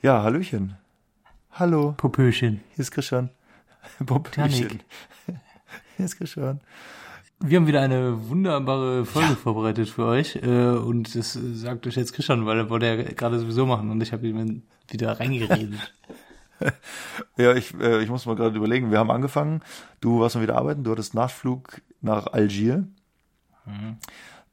[0.00, 0.76] Ja, Hallöchen.
[1.50, 1.92] Hallo.
[1.96, 2.60] Popöchen.
[2.76, 3.30] Hier ist Christian.
[4.06, 4.80] Popöchen.
[5.96, 6.60] Hier ist Christian.
[7.40, 9.34] Wir haben wieder eine wunderbare Folge ja.
[9.34, 13.40] vorbereitet für euch äh, und das sagt euch jetzt Christian, weil er wollte ja gerade
[13.40, 15.92] sowieso machen und ich habe ihm wieder reingeredet.
[17.36, 18.92] ja, ich, äh, ich muss mal gerade überlegen.
[18.92, 19.62] Wir haben angefangen.
[20.00, 20.84] Du warst mal wieder arbeiten.
[20.84, 22.86] Du hattest Nachflug nach Algier.
[23.66, 23.96] Mhm.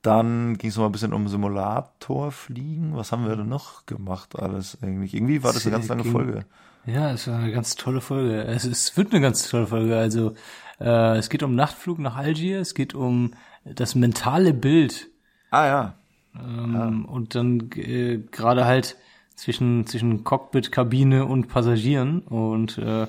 [0.05, 2.95] Dann ging es noch mal ein bisschen um Simulatorfliegen.
[2.95, 5.15] Was haben wir denn noch gemacht alles eigentlich?
[5.15, 6.45] Irgendwie war das eine ganz lange Folge.
[6.85, 8.43] Ja, es war eine ganz tolle Folge.
[8.43, 9.97] Es, es wird eine ganz tolle Folge.
[9.97, 10.35] Also
[10.79, 12.59] äh, es geht um Nachtflug nach Algier.
[12.59, 13.31] Es geht um
[13.63, 15.07] das mentale Bild.
[15.49, 15.93] Ah ja.
[16.35, 17.11] Ähm, ja.
[17.11, 18.97] Und dann äh, gerade halt
[19.35, 23.07] zwischen zwischen Cockpit, Kabine und Passagieren und äh,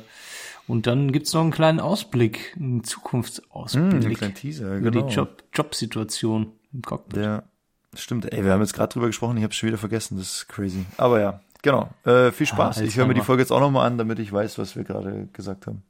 [0.69, 5.06] und dann gibt's noch einen kleinen Ausblick, einen Zukunftsausblick hm, Teaser, über genau.
[5.06, 7.24] die Job, Jobsituation im Cockpit.
[7.24, 7.42] Ja,
[7.94, 8.32] stimmt.
[8.32, 10.84] Ey, wir haben jetzt gerade drüber gesprochen, ich habe schon wieder vergessen, das ist crazy.
[10.98, 11.88] Aber ja, genau.
[12.04, 12.78] Äh, viel Spaß.
[12.78, 14.84] Ah, ich höre mir die Folge jetzt auch nochmal an, damit ich weiß, was wir
[14.84, 15.82] gerade gesagt haben.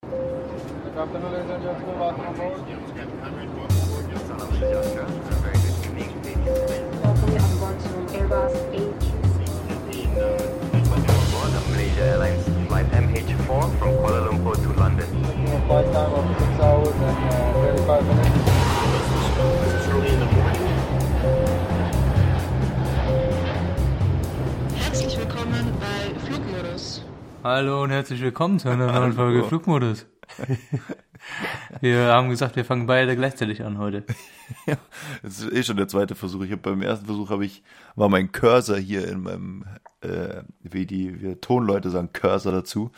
[27.49, 30.05] Hallo und herzlich willkommen zu einer neuen Folge Flugmodus.
[31.81, 34.03] wir haben gesagt, wir fangen beide gleichzeitig an heute.
[34.67, 34.75] ja,
[35.23, 36.43] das ist eh schon der zweite Versuch.
[36.43, 37.63] Ich habe beim ersten Versuch habe ich
[37.95, 39.65] war mein Cursor hier in meinem
[40.01, 42.91] äh, wie die wir Tonleute sagen Cursor dazu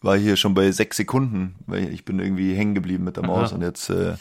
[0.00, 3.48] war hier schon bei sechs Sekunden, weil ich bin irgendwie hängen geblieben mit der Maus
[3.48, 3.56] Aha.
[3.56, 4.14] und jetzt äh,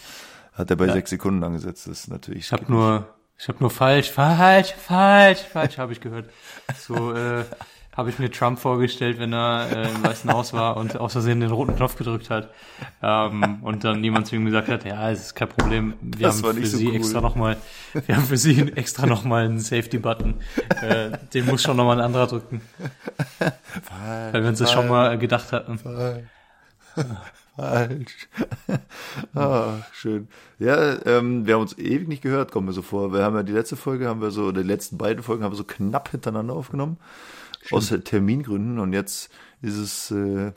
[0.53, 0.93] hat er bei ja.
[0.93, 1.85] sechs Sekunden angesetzt.
[1.85, 2.45] Das ist natürlich.
[2.45, 6.31] Ich habe nur ich habe nur falsch, falsch, falsch, falsch habe ich gehört.
[6.79, 7.43] So äh,
[7.95, 11.39] habe ich mir Trump vorgestellt, wenn er äh, im Weißen Haus war und aus Versehen
[11.39, 12.49] den roten Knopf gedrückt hat.
[13.01, 16.43] Ähm, und dann jemand zu ihm gesagt hat, ja, es ist kein Problem, wir das
[16.43, 16.95] haben für so sie cool.
[16.95, 17.57] extra nochmal,
[18.05, 20.35] wir haben für sie extra nochmal einen Safety-Button.
[20.81, 22.61] Äh, den muss schon nochmal ein anderer drücken.
[23.39, 25.77] Falsch, Weil wir uns das schon mal gedacht hatten.
[25.77, 26.25] Falsch.
[27.55, 28.27] Falsch.
[29.35, 30.27] ah, schön.
[30.59, 33.13] Ja, ähm, wir haben uns ewig nicht gehört, kommen wir so vor.
[33.13, 35.57] Wir haben ja die letzte Folge, haben wir so, die letzten beiden Folgen haben wir
[35.57, 36.97] so knapp hintereinander aufgenommen
[37.71, 39.29] aus Termingründen und jetzt
[39.61, 40.51] ist es äh,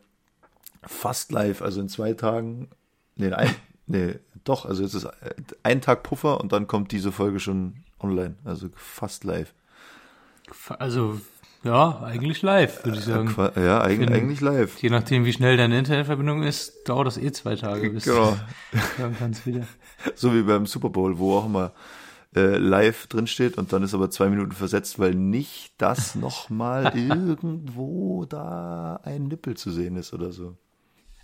[0.83, 2.69] fast live, also in zwei Tagen,
[3.17, 3.55] nee, ein,
[3.87, 4.15] nee,
[4.45, 8.37] doch, also jetzt ist äh, ein Tag Puffer und dann kommt diese Folge schon online,
[8.45, 9.55] also fast live.
[10.79, 11.21] Also
[11.65, 13.35] ja, eigentlich live, würde ich sagen.
[13.57, 14.79] Ja, eigentlich, eigentlich live.
[14.81, 18.37] Je nachdem, wie schnell deine Internetverbindung ist, dauert das eh zwei Tage, bis genau.
[18.71, 19.67] du hören kannst wieder.
[20.15, 21.73] So wie beim Super Bowl, wo auch immer
[22.35, 28.25] äh, live drinsteht und dann ist aber zwei Minuten versetzt, weil nicht das nochmal irgendwo
[28.27, 30.57] da ein Nippel zu sehen ist oder so.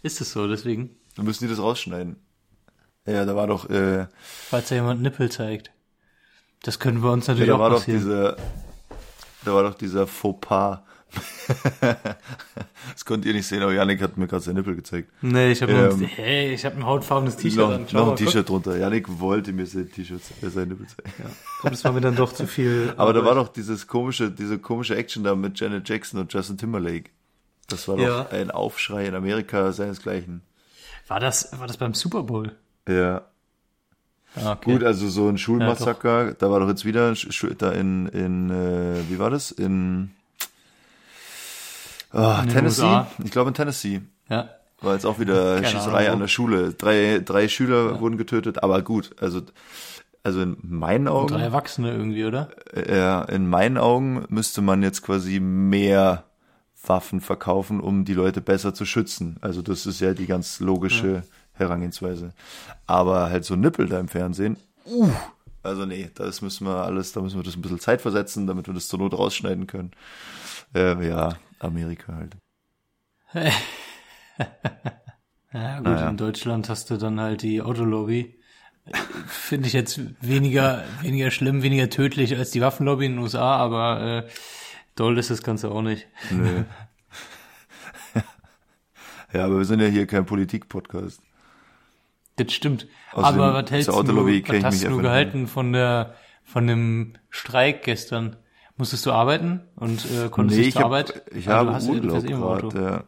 [0.03, 0.97] Ist es so, deswegen?
[1.17, 2.17] Dann müssen die das rausschneiden.
[3.07, 3.69] Ja, da war doch.
[3.69, 5.71] Äh, Falls da jemand Nippel zeigt.
[6.63, 8.01] Das können wir uns natürlich ja, da auch war passieren.
[8.01, 8.37] Doch dieser,
[9.45, 10.81] da war doch dieser Fauxpas
[12.93, 15.11] das konntet ihr nicht sehen, aber Janik hat mir gerade sein Nippel gezeigt.
[15.23, 17.87] Nee, ich habe ähm, hey, ich habe ein hautfarbenes T-Shirt noch, an.
[17.89, 18.77] Schau noch ein T-Shirt drunter.
[18.77, 21.13] Janik wollte mir sein T-Shirt, äh, sein Nippel zeigen.
[21.19, 21.31] Ja.
[21.61, 22.95] Komm, das war mir dann doch zu viel.
[22.97, 26.59] Aber da war doch dieses komische, diese komische Action da mit Janet Jackson und Justin
[26.59, 27.11] Timberlake.
[27.69, 28.25] Das war ja.
[28.25, 30.43] doch ein Aufschrei in Amerika seinesgleichen.
[31.07, 32.57] War das, war das beim Super Bowl?
[32.89, 33.23] Ja.
[34.37, 34.73] Ah, okay.
[34.73, 37.15] Gut, also so ein Schulmassaker, ja, da war doch jetzt wieder
[37.59, 39.53] da in, in äh, wie war das?
[39.53, 40.11] In
[42.15, 43.07] Oh, Tennessee?
[43.25, 44.01] Ich glaube in Tennessee.
[44.29, 44.49] Ja.
[44.81, 46.13] War jetzt auch wieder Keine Schießerei Ahnung.
[46.13, 46.73] an der Schule.
[46.73, 48.01] Drei, drei Schüler ja.
[48.01, 49.43] wurden getötet, aber gut, also,
[50.23, 51.33] also in meinen Augen.
[51.33, 52.51] Und drei Erwachsene irgendwie, oder?
[52.89, 56.25] Ja, in meinen Augen müsste man jetzt quasi mehr
[56.87, 59.39] Waffen verkaufen, um die Leute besser zu schützen.
[59.41, 61.23] Also das ist ja die ganz logische ja.
[61.55, 62.33] Herangehensweise.
[62.87, 65.11] Aber halt so Nippel da im Fernsehen, uh,
[65.63, 68.67] also nee, das müssen wir alles, da müssen wir das ein bisschen Zeit versetzen, damit
[68.67, 69.93] wir das zur Not rausschneiden können.
[70.75, 72.37] Äh, ja, Amerika halt.
[75.53, 76.09] ja gut, naja.
[76.09, 78.39] in Deutschland hast du dann halt die Autolobby.
[79.27, 84.25] Finde ich jetzt weniger, weniger schlimm, weniger tödlich als die Waffenlobby in den USA, aber
[84.27, 84.29] äh,
[84.95, 86.07] doll ist das Ganze auch nicht.
[86.31, 86.65] Nö.
[89.33, 91.23] ja, aber wir sind ja hier kein Politik-Podcast.
[92.37, 92.87] Das stimmt.
[93.13, 98.37] Außerdem, aber was hältst du, was hast du gehalten von der, von dem Streik gestern?
[98.77, 101.23] Musstest du arbeiten und äh, konntest nee, ich zur Arbeit?
[101.33, 103.05] Ich habe also, Urlaub gerade, ja.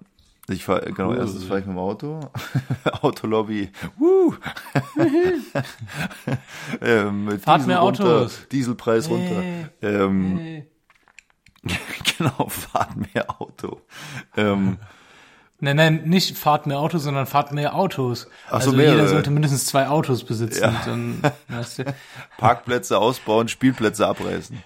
[0.49, 1.15] Ich fahr, genau, uh.
[1.15, 2.21] erstens fahre ich mit dem Auto.
[3.03, 3.71] Autolobby.
[3.99, 4.35] Woo!
[6.81, 8.47] ähm, Fahrt mehr Autos.
[8.53, 9.43] Dieselpreis runter.
[9.83, 10.71] Ähm, hey.
[12.17, 13.81] genau, fahrt mehr Auto.
[14.37, 14.79] Ähm,
[15.59, 18.29] Nein, nein, nicht fahrt mehr Autos, sondern fahrt mehr Autos.
[18.49, 18.97] Ach so, also mehrere.
[18.97, 20.63] jeder sollte mindestens zwei Autos besitzen.
[20.63, 20.83] Ja.
[20.85, 21.85] Dann, weißt du,
[22.37, 24.63] Parkplätze ausbauen, Spielplätze abreißen.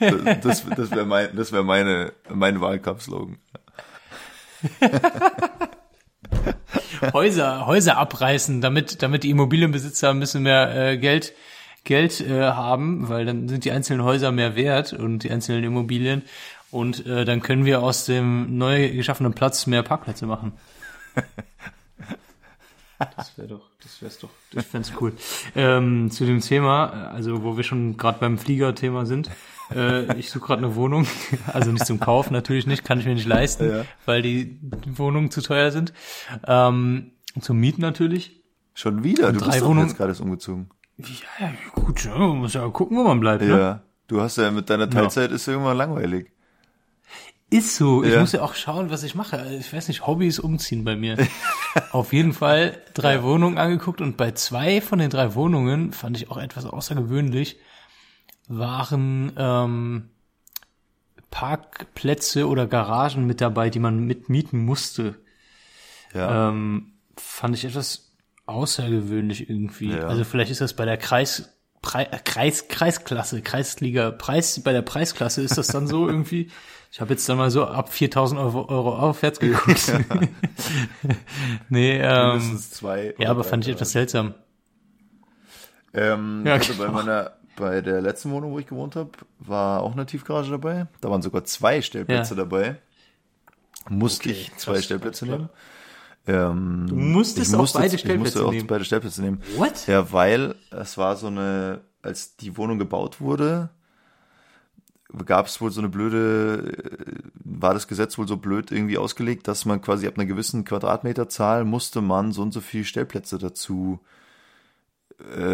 [0.00, 3.38] Das, das, wäre mein, das wäre meine, mein Wahlkampfslogan.
[7.12, 11.32] Häuser, Häuser abreißen, damit, damit die Immobilienbesitzer ein bisschen mehr äh, Geld,
[11.84, 16.22] Geld äh, haben, weil dann sind die einzelnen Häuser mehr wert und die einzelnen Immobilien.
[16.70, 20.52] Und äh, dann können wir aus dem neu geschaffenen Platz mehr Parkplätze machen.
[23.16, 25.12] Das wäre doch, das wär's doch, ich fänd's cool.
[25.56, 29.30] Ähm, zu dem Thema, äh, also wo wir schon gerade beim Fliegerthema sind,
[29.74, 31.06] äh, ich suche gerade eine Wohnung,
[31.52, 33.84] also nicht zum Kauf, natürlich nicht, kann ich mir nicht leisten, Ja.
[34.06, 35.92] weil die Wohnungen zu teuer sind.
[36.46, 38.42] Ähm, zum Mieten natürlich.
[38.74, 39.32] Schon wieder?
[39.32, 40.70] Du drei bist doch Wohnungen- jetzt gerade umgezogen.
[40.98, 41.06] Ja,
[41.40, 43.42] ja, gut, ja, man muss ja gucken, wo man bleibt.
[43.42, 43.48] Ne?
[43.58, 43.82] Ja.
[44.06, 46.30] Du hast ja mit deiner Teilzeit ist ja irgendwann langweilig.
[47.50, 48.02] Ist so.
[48.02, 48.20] Ich Ja.
[48.20, 49.44] muss ja auch schauen, was ich mache.
[49.60, 51.16] Ich weiß nicht, Hobby ist umziehen bei mir.
[51.92, 56.30] Auf jeden Fall drei Wohnungen angeguckt und bei zwei von den drei Wohnungen fand ich
[56.30, 57.58] auch etwas außergewöhnlich,
[58.48, 60.10] waren ähm,
[61.30, 65.16] Parkplätze oder Garagen mit dabei, die man mitmieten musste.
[66.12, 66.48] Ja.
[66.48, 68.12] Ähm, fand ich etwas
[68.46, 69.92] außergewöhnlich irgendwie.
[69.92, 70.06] Ja.
[70.06, 71.50] Also vielleicht ist das bei der Kreis,
[71.82, 76.50] Prei, äh, Kreis, Kreisklasse, Kreisliga, Preis, bei der Preisklasse ist das dann so irgendwie.
[76.92, 79.92] Ich habe jetzt dann mal so ab 4000 Euro, Euro aufwärts geguckt.
[81.68, 82.60] nee, ähm,
[83.18, 84.34] ja, aber fand ich etwas seltsam.
[85.92, 86.98] Ähm, Ja, ich hatte bei genau.
[86.98, 90.86] meiner, bei der letzten Wohnung, wo ich gewohnt habe, war auch eine Tiefgarage dabei.
[91.00, 92.38] Da waren sogar zwei Stellplätze Ja.
[92.40, 92.76] dabei.
[93.88, 95.48] Musste Okay, ich zwei Stellplätze nehmen.
[96.26, 98.66] Ähm, Du musstest ich auch musste, beide Ich Stellplätze musste auch nehmen.
[98.66, 99.42] beide Stellplätze nehmen.
[99.56, 99.86] What?
[99.86, 103.68] Ja, weil es war so eine, als die Wohnung gebaut wurde,
[105.26, 109.46] gab es wohl so eine blöde, äh, war das Gesetz wohl so blöd irgendwie ausgelegt,
[109.48, 114.00] dass man quasi ab einer gewissen Quadratmeterzahl musste man so und so viele Stellplätze dazu
[114.02, 114.23] äh,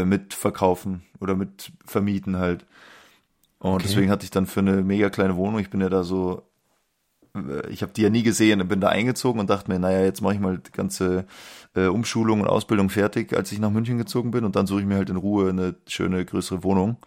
[0.05, 2.67] mit verkaufen oder mit vermieten halt.
[3.59, 3.85] Und Okay.
[3.85, 6.43] deswegen hatte ich dann für eine mega kleine Wohnung, ich bin ja da so,
[7.37, 10.23] äh, ich habe die ja nie gesehen, bin da eingezogen und dachte mir, naja, jetzt
[10.23, 11.27] mache ich mal die ganze
[11.77, 14.87] äh, Umschulung und Ausbildung fertig, als ich nach München gezogen bin und dann suche ich
[14.87, 16.99] mir halt in Ruhe eine schöne, größere Wohnung.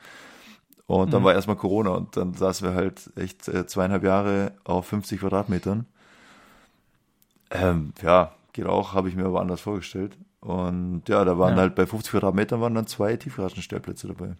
[0.87, 1.13] Und Mhm.
[1.13, 5.21] dann war erstmal Corona und dann saßen wir halt echt äh, zweieinhalb Jahre auf 50
[5.21, 5.85] Quadratmetern.
[7.51, 10.17] Ähm, ja, geht auch, habe ich mir aber anders vorgestellt.
[10.43, 11.61] Und ja, da waren Ja.
[11.61, 14.35] halt bei 50 Quadratmetern waren dann zwei Tiefgaragenstellplätze dabei.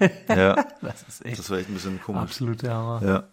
[0.28, 2.22] ja, Das ist echt das war echt ein bisschen komisch.
[2.22, 3.06] absolut der Hammer.
[3.06, 3.24] Ja.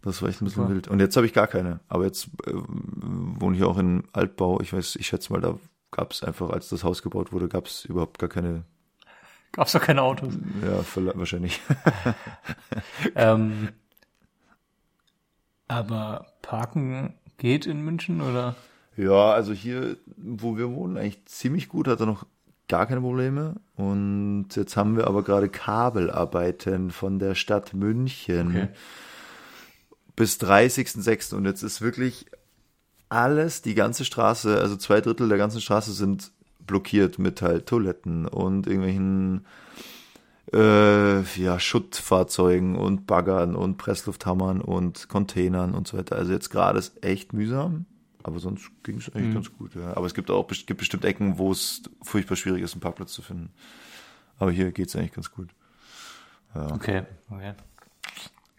[0.00, 0.74] Das war echt ein bisschen Super.
[0.74, 0.88] wild.
[0.88, 1.80] Und jetzt habe ich gar keine.
[1.88, 4.60] Aber jetzt äh, wohne ich auch in Altbau.
[4.60, 5.58] Ich weiß, ich schätze mal, da
[5.90, 8.64] gab es einfach, als das Haus gebaut wurde, gab es überhaupt gar keine,
[9.52, 10.32] Gab's doch keine Autos.
[10.64, 10.82] ja,
[11.14, 11.60] wahrscheinlich.
[13.14, 13.68] ähm,
[15.68, 18.56] aber Parken geht in München oder?
[18.96, 22.26] Ja, also hier, wo wir wohnen, eigentlich ziemlich gut, hat er noch
[22.68, 23.56] gar keine Probleme.
[23.76, 28.68] Und jetzt haben wir aber gerade Kabelarbeiten von der Stadt München Okay.
[30.16, 31.34] bis 30.06.
[31.34, 32.26] Und jetzt ist wirklich
[33.08, 36.32] alles, die ganze Straße, also zwei Drittel der ganzen Straße sind
[36.66, 39.44] blockiert mit halt Toiletten und irgendwelchen
[40.52, 46.16] äh, ja, Schuttfahrzeugen und Baggern und Presslufthammern und Containern und so weiter.
[46.16, 47.86] Also jetzt gerade ist echt mühsam,
[48.24, 49.74] aber sonst ging es eigentlich ganz gut.
[49.74, 49.96] Ja.
[49.96, 53.22] Aber es gibt auch gibt bestimmt Ecken, wo es furchtbar schwierig ist, einen Parkplatz zu
[53.22, 53.50] finden.
[54.38, 55.48] Aber hier geht es eigentlich ganz gut.
[56.54, 57.54] Okay, okay.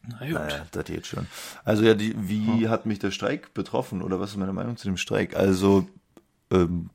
[0.08, 0.34] Na gut.
[0.34, 1.28] Naja, das geht schon.
[1.64, 4.88] Also ja, die, wie hat mich der Streik betroffen oder was ist meine Meinung zu
[4.88, 5.36] dem Streik?
[5.36, 5.88] Also
[6.52, 6.90] ähm,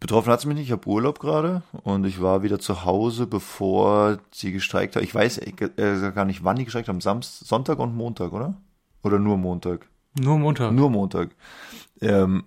[0.00, 0.66] betroffen hat es mich nicht.
[0.66, 5.02] Ich habe Urlaub gerade und ich war wieder zu Hause, bevor sie gestreikt hat.
[5.02, 7.00] Ich weiß äh, gar nicht, wann die gestreikt haben.
[7.00, 8.54] Samstag, Sonntag und Montag, oder?
[9.02, 9.88] Oder nur Montag?
[10.14, 10.72] Nur Montag.
[10.72, 11.30] Nur Montag.
[12.00, 12.44] Ähm,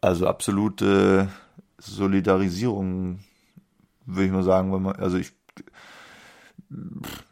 [0.00, 1.28] also absolute
[1.78, 3.20] Solidarisierung,
[4.06, 5.32] würde ich mal sagen, weil man, also ich,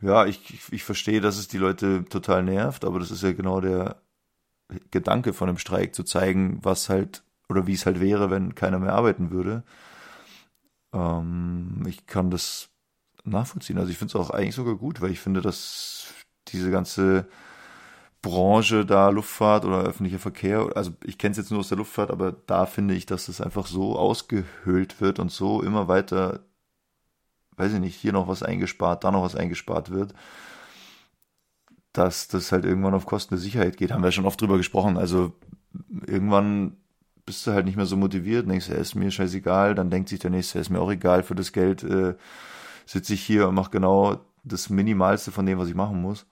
[0.00, 3.33] ja, ich, ich, ich verstehe, dass es die Leute total nervt, aber das ist ja
[3.33, 4.00] genau der
[4.91, 8.79] Gedanke von einem Streik, zu zeigen, was halt, oder wie es halt wäre, wenn keiner
[8.79, 9.65] mehr arbeiten würde.
[10.93, 12.69] Ähm, ich kann das
[13.25, 13.79] nachvollziehen.
[13.79, 16.07] Also ich finde es auch eigentlich sogar gut, weil ich finde, dass
[16.49, 17.29] diese ganze
[18.23, 22.11] Branche da, Luftfahrt oder öffentlicher Verkehr, also ich kenne es jetzt nur aus der Luftfahrt,
[22.11, 26.41] aber da finde ich, dass das einfach so ausgehöhlt wird und so immer weiter,
[27.57, 30.15] weiß ich nicht, hier noch was eingespart, da noch was eingespart wird,
[31.93, 33.91] dass das halt irgendwann auf Kosten der Sicherheit geht.
[33.91, 34.97] Haben wir schon oft drüber gesprochen.
[34.97, 35.33] Also
[36.07, 36.77] irgendwann
[37.25, 40.19] bist du halt nicht mehr so motiviert, denkst, er ist mir scheißegal, dann denkt sich
[40.19, 42.15] der nächste, er ist mir auch egal, für das Geld äh,
[42.87, 46.27] sitze ich hier und mache genau das Minimalste von dem, was ich machen muss.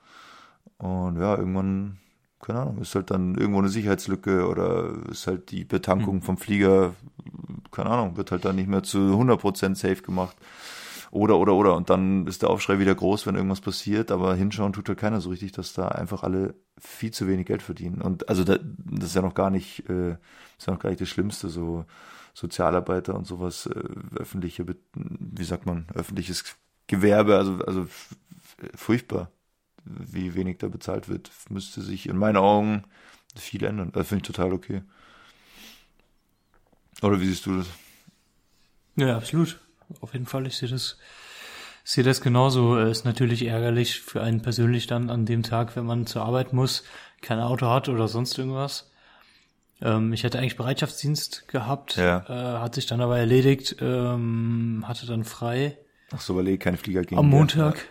[0.79, 1.99] Und ja, irgendwann,
[2.41, 6.23] keine Ahnung, ist halt dann irgendwo eine Sicherheitslücke oder ist halt die Betankung Mhm.
[6.23, 6.95] vom Flieger,
[7.73, 10.37] keine Ahnung, wird halt dann nicht mehr zu 100% safe gemacht.
[11.11, 11.75] Oder, oder, oder.
[11.77, 15.21] Und dann ist der Aufschrei wieder groß, wenn irgendwas passiert, aber hinschauen tut halt keiner
[15.21, 18.03] so richtig, dass da einfach alle viel zu wenig Geld verdienen.
[18.03, 20.13] Und also da, das ist ja noch gar nicht, äh,
[20.59, 21.85] ist ja noch gar nicht das Schlimmste, so
[22.35, 23.81] Sozialarbeiter und sowas, äh,
[24.17, 26.45] öffentliche, wie sagt man, öffentliches
[26.87, 27.87] Gewerbe, also, also
[28.75, 29.31] furchtbar,
[29.89, 32.85] wie wenig da bezahlt wird, müsste sich in meinen Augen
[33.37, 33.91] viel ändern.
[33.93, 34.83] Das finde ich total okay.
[37.03, 37.67] Oder wie siehst du das?
[38.97, 39.61] Ja, absolut.
[40.01, 40.47] Auf jeden Fall.
[40.47, 40.99] Ich sehe das,
[41.85, 42.77] sehe das genauso.
[42.79, 46.85] Ist natürlich ärgerlich für einen persönlich dann an dem Tag, wenn man zur Arbeit muss,
[47.23, 48.91] kein Auto hat oder sonst irgendwas.
[49.81, 52.25] Ähm, ich hätte eigentlich Bereitschaftsdienst gehabt, Ja.
[52.29, 55.79] äh, hat sich dann aber erledigt, ähm, hatte dann frei.
[56.11, 57.21] Ach so, weil eh keine Flieger gingen.
[57.21, 57.87] Am Montag?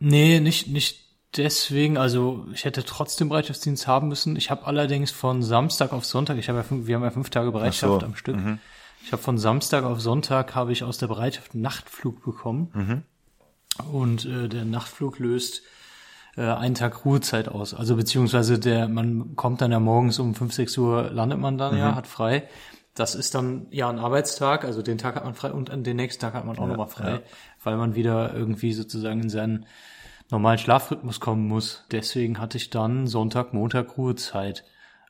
[0.00, 1.96] Nee, nicht, nicht deswegen.
[1.96, 4.36] Also ich hätte trotzdem Bereitschaftsdienst haben müssen.
[4.36, 7.30] Ich habe allerdings von Samstag auf Sonntag, ich habe ja fünf, wir haben ja fünf
[7.30, 8.36] Tage Bereitschaft so, am Stück.
[9.04, 12.70] Ich habe von Samstag auf Sonntag habe ich aus der Bereitschaft einen Nachtflug bekommen.
[13.92, 15.62] Und äh, der Nachtflug löst
[16.36, 17.74] äh, einen Tag Ruhezeit aus.
[17.74, 21.76] Also beziehungsweise der, man kommt dann ja morgens um 5, 6 Uhr landet man dann
[21.76, 22.48] ja, hat frei.
[22.94, 25.96] Das ist dann ja ein Arbeitstag, also den Tag hat man frei und an den
[25.96, 27.22] nächsten Tag hat man auch nochmal frei,
[27.62, 29.66] weil man wieder irgendwie sozusagen in seinen
[30.30, 31.84] normalen Schlafrhythmus kommen muss.
[31.90, 34.64] Deswegen hatte ich dann Sonntag, Montag Ruhezeit.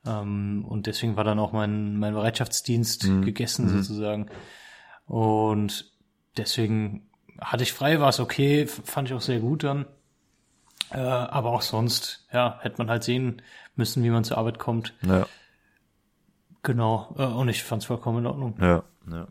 [0.06, 4.30] Ähm, und deswegen war dann auch mein, mein Bereitschaftsdienst gegessen sozusagen.
[5.06, 5.92] Und
[6.36, 7.10] deswegen
[7.40, 9.86] hatte ich frei, war es okay, fand ich auch sehr gut dann.
[10.90, 13.42] Äh, aber auch sonst, ja, hätte man halt sehen
[13.76, 14.94] müssen, wie man zur Arbeit kommt.
[15.02, 15.26] Ja,
[16.62, 17.14] Genau.
[17.18, 18.54] Äh, und ich fand es vollkommen in Ordnung.
[18.60, 19.28] ja, ja.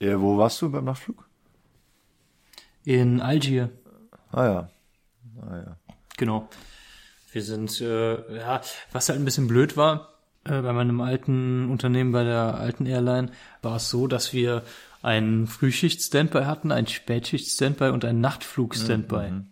[0.00, 0.20] ja.
[0.20, 1.28] Wo warst du beim Nachtflug?
[2.84, 3.70] In Algier,
[4.30, 4.70] Ah ja.
[5.42, 5.76] Ah ja.
[6.16, 6.48] genau.
[7.32, 8.60] Wir sind, äh, ja,
[8.92, 10.14] was halt ein bisschen blöd war,
[10.44, 13.30] äh, bei meinem alten Unternehmen, bei der alten Airline,
[13.62, 14.62] war es so, dass wir
[15.02, 19.42] einen Frühschicht-Standby hatten, einen Spätschicht-Standby und einen Nachtflug-Standby.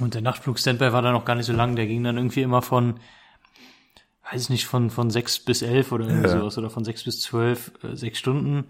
[0.00, 2.62] Und der Nachtflug-Standby war dann noch gar nicht so lang, der ging dann irgendwie immer
[2.62, 3.00] von,
[4.30, 6.38] weiß ich nicht, von, von sechs bis elf oder irgendwie Ja.
[6.40, 8.66] sowas oder von sechs bis zwölf, äh, sechs Stunden.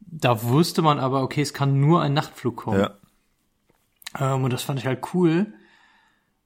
[0.00, 2.80] Da wusste man aber, okay, es kann nur ein Nachtflug kommen.
[2.80, 4.34] Ja.
[4.34, 5.52] Ähm, und das fand ich halt cool,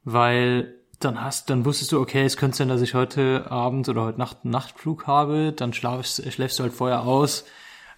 [0.04, 4.04] weil dann hast, dann wusstest du, okay, es könnte sein, dass ich heute Abend oder
[4.04, 7.45] heute Nacht einen Nachtflug habe, dann schlafst, schläfst du halt vorher aus,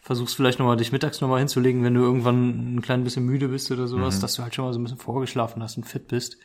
[0.01, 3.71] versuchst vielleicht nochmal dich mittags nochmal hinzulegen, wenn du irgendwann ein klein bisschen müde bist
[3.71, 6.39] oder sowas, dass du halt schon mal so ein bisschen vorgeschlafen hast und fit bist.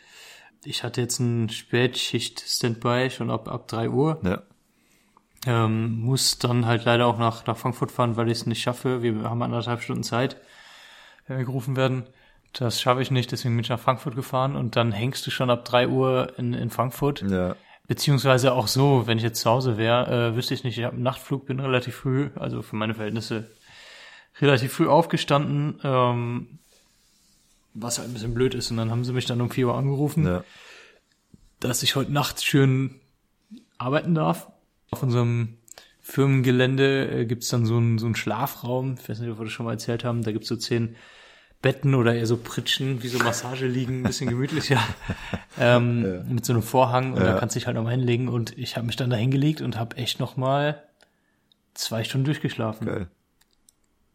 [0.63, 4.19] Ich hatte jetzt einen Spätschicht-Standby schon ab, ab drei Uhr.
[4.23, 4.41] Ja.
[5.45, 9.03] Ähm, muss dann halt leider auch nach, nach Frankfurt fahren, weil ich es nicht schaffe.
[9.03, 10.37] Wir haben anderthalb Stunden Zeit,
[11.27, 12.07] wenn wir gerufen werden.
[12.59, 15.51] Das schaffe ich nicht, deswegen bin ich nach Frankfurt gefahren und dann hängst du schon
[15.51, 17.21] ab drei Uhr in, in Frankfurt.
[17.21, 17.55] Ja.
[17.87, 20.95] Beziehungsweise auch so, wenn ich jetzt zu Hause wäre, äh, wüsste ich nicht, ich habe
[20.95, 23.51] einen Nachtflug, bin relativ früh, also für meine Verhältnisse
[24.41, 26.59] relativ früh aufgestanden, ähm,
[27.75, 28.71] was halt ein bisschen blöd ist.
[28.71, 30.43] Und dann haben sie mich dann um vier Uhr angerufen Ja.
[31.59, 32.99] dass ich heute Nacht schön
[33.77, 34.51] arbeiten darf.
[34.89, 35.57] Auf unserem
[36.01, 38.95] Firmengelände äh, gibt's dann so einen, so einen Schlafraum.
[38.99, 40.23] Ich weiß nicht, ob wir das schon mal erzählt haben.
[40.23, 40.95] Da gibt's so zehn
[41.61, 44.79] Betten oder eher so Pritschen, wie so Massage liegen, ein bisschen gemütlicher.
[45.59, 47.39] ähm, Mit so einem Vorhang und da Ja.
[47.39, 48.27] kannst du dich halt nochmal hinlegen.
[48.29, 50.83] Und ich habe mich dann da hingelegt und habe echt nochmal
[51.73, 52.85] zwei Stunden durchgeschlafen.
[52.87, 53.07] Geil.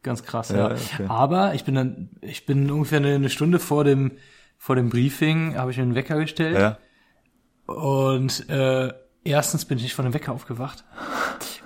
[0.03, 0.75] Ganz krass, Ja, ja.
[0.75, 1.05] okay.
[1.09, 4.13] Aber ich bin dann, ich bin ungefähr eine, eine Stunde vor dem,
[4.59, 6.59] vor dem Briefing, habe ich mir einen Wecker gestellt.
[6.59, 6.79] Ja.
[7.67, 8.93] Und äh,
[9.25, 10.85] erstens bin ich nicht von dem Wecker aufgewacht.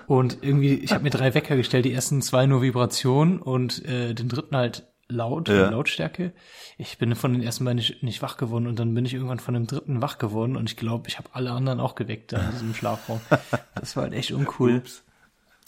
[0.07, 4.15] Und irgendwie, ich habe mir drei Wecker gestellt, die ersten zwei nur Vibration und äh,
[4.15, 5.71] den dritten halt laut, Ja.
[5.71, 6.33] Lautstärke.
[6.79, 9.39] Ich bin von den ersten beiden nicht, nicht wach geworden und dann bin ich irgendwann
[9.39, 12.39] von dem dritten wach geworden und ich glaube, ich habe alle anderen auch geweckt da
[12.39, 13.21] in diesem Schlafraum.
[13.75, 14.83] Das war halt echt uncool.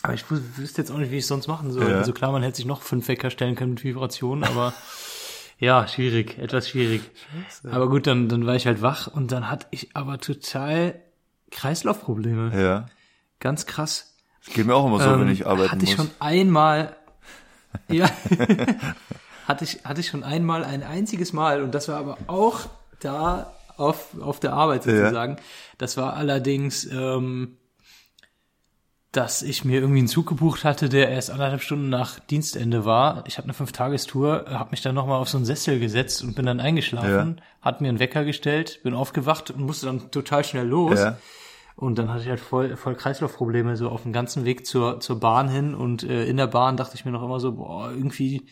[0.03, 1.91] Aber ich wüsste jetzt auch nicht, wie ich es sonst machen soll.
[1.91, 1.99] Ja.
[1.99, 4.73] Also klar, man hätte sich noch fünf Wecker stellen können mit Vibration, aber
[5.59, 7.03] ja, schwierig, etwas schwierig.
[7.71, 11.01] Aber gut, dann, dann war ich halt wach und dann hatte ich aber total
[11.51, 12.53] Kreislaufprobleme.
[12.61, 12.87] Ja.
[13.41, 14.15] Ganz krass.
[14.45, 16.07] Das geht mir auch immer so, wenn Ähm, ich arbeiten hatte ich muss.
[16.07, 16.97] schon einmal,
[17.89, 18.09] ja,
[19.49, 22.61] hatte ich, hatte ich schon einmal ein einziges Mal und das war aber auch
[23.01, 24.93] da auf, auf der Arbeit Ja.
[24.97, 25.37] sozusagen.
[25.79, 27.57] Das war allerdings, ähm,
[29.13, 33.25] dass ich mir irgendwie einen Zug gebucht hatte, der erst anderthalb Stunden nach Dienstende war.
[33.27, 36.45] Ich hatte eine Fünf-Tagestour, habe mich dann nochmal auf so einen Sessel gesetzt und bin
[36.45, 40.99] dann eingeschlafen, hat mir einen Wecker gestellt, bin aufgewacht und musste dann total schnell los.
[40.99, 41.17] Ja.
[41.75, 45.21] Und dann hatte ich halt voll, voll Kreislaufprobleme so auf dem ganzen Weg zur, zur
[45.21, 48.47] Bahn hin und äh, in der Bahn dachte ich mir noch immer so, boah, irgendwie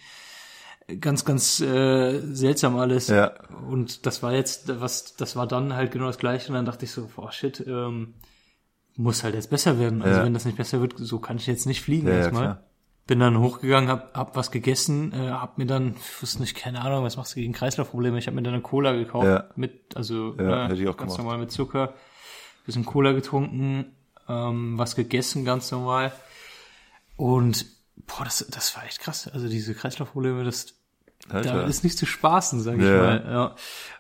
[1.01, 3.09] ganz, ganz äh, seltsam alles.
[3.09, 3.33] Ja.
[3.69, 6.49] Und das war jetzt, was, das war dann halt genau das gleiche.
[6.49, 8.15] Und dann dachte ich so, boah shit, ähm,
[8.97, 10.03] muss halt jetzt besser werden.
[10.03, 10.25] Also Ja.
[10.25, 12.43] wenn das nicht besser wird, so kann ich jetzt nicht fliegen Ja, ja, erstmal.
[12.43, 12.63] klar.
[13.09, 16.81] Bin dann hochgegangen, hab, hab was gegessen, äh, hab mir dann, ich wusste nicht, keine
[16.81, 18.19] Ahnung, was machst du gegen Kreislaufprobleme?
[18.19, 19.45] Ich habe mir dann eine Cola gekauft Ja.
[19.55, 21.19] mit, also Ja, äh, hätte ich auch ganz gemacht.
[21.19, 21.95] normal mit Zucker,
[22.65, 23.93] bisschen Cola getrunken,
[24.29, 26.11] ähm, was gegessen, ganz normal.
[27.17, 29.29] Und boah, das, das war echt krass.
[29.33, 30.75] Also diese Kreislaufprobleme, das
[31.29, 33.25] da ist nicht zu spaßen, sag ich mal.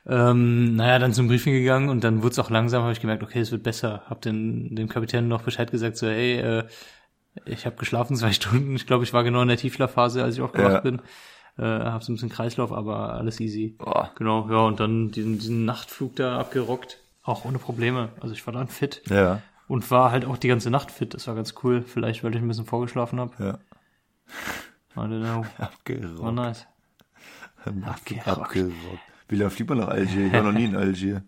[0.07, 0.31] Ja.
[0.31, 3.23] Ähm, naja, dann zum Briefing gegangen und dann wurde es auch langsam, habe ich gemerkt,
[3.25, 4.03] okay, es wird besser.
[4.09, 6.65] Hab den, dem Kapitän noch Bescheid gesagt, so, hey, äh,
[7.45, 8.77] ich habe geschlafen zwei Stunden.
[8.77, 10.81] Ich glaube, ich war genau in der Tiefschlafphase, als ich aufgewacht Ja.
[10.81, 11.01] bin.
[11.59, 13.75] Äh, hab so ein bisschen Kreislauf, aber alles easy.
[13.79, 14.13] Boah.
[14.17, 18.11] Genau, ja, und dann diesen, diesen Nachtflug da abgerockt, auch ohne Probleme.
[18.21, 21.15] Also ich war dann fit Ja, und war halt auch die ganze Nacht fit.
[21.15, 21.83] Das war ganz cool.
[21.83, 23.33] Vielleicht, weil ich ein bisschen vorgeschlafen habe.
[23.43, 23.59] ja.
[24.95, 25.45] I don't know.
[25.59, 26.35] War Abgerockt.
[26.35, 26.67] nice.
[27.65, 28.29] Abgerockt.
[28.29, 28.75] Abgerockt.
[29.29, 30.27] Wie lange fliegt man nach Algier?
[30.27, 31.23] Ich war noch nie in Algier.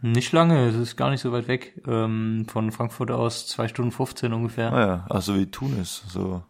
[0.00, 1.80] Nicht lange, es ist gar nicht so weit weg.
[1.86, 4.72] Ähm, von Frankfurt aus zwei Stunden 15 ungefähr.
[4.72, 6.42] Ah ja, ach so wie Tunis, so.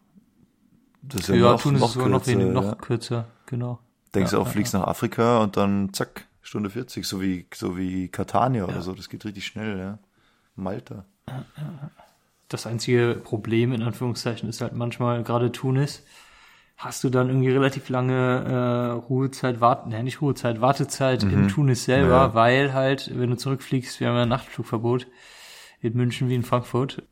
[1.01, 2.75] Das ist ja, ja, noch, tun es noch noch, kürzer, wenig, noch ja.
[2.75, 3.79] kürzer, genau.
[4.13, 7.77] Denkst Ja, du auch, fliegst nach Afrika und dann zack, Stunde 40, so wie, so
[7.77, 8.93] wie Catania oder so.
[8.93, 9.99] Das geht richtig schnell, ja.
[10.55, 11.05] Malta.
[12.49, 16.03] Das einzige Problem in Anführungszeichen ist halt manchmal gerade Tunis.
[16.77, 21.85] Hast du dann irgendwie relativ lange äh, Ruhezeit, Wart, ne, nicht Ruhezeit, Wartezeit in Tunis
[21.85, 22.33] selber, Ja.
[22.33, 25.07] weil halt, wenn du zurückfliegst, wir haben ja ein Nachtflugverbot
[25.81, 27.03] in München wie in Frankfurt,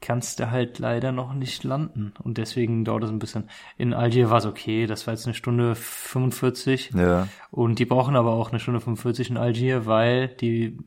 [0.00, 2.12] kannst du halt leider noch nicht landen.
[2.22, 3.48] Und deswegen dauert es ein bisschen.
[3.76, 6.90] In Algier war es okay, das war jetzt eine Stunde 45.
[6.94, 10.78] Ja, Und die brauchen aber auch eine Stunde 45 in Algier, weil die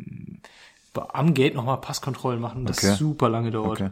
[0.98, 2.96] am Gate nochmal Passkontrollen machen, das Okay.
[2.96, 3.82] super lange dauert.
[3.82, 3.92] okay,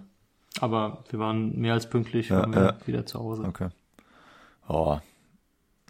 [0.59, 2.73] Aber wir waren mehr als pünktlich, Ja, waren wir ja.
[2.85, 3.43] wieder zu Hause.
[3.47, 3.69] okay.
[4.67, 4.99] Oh.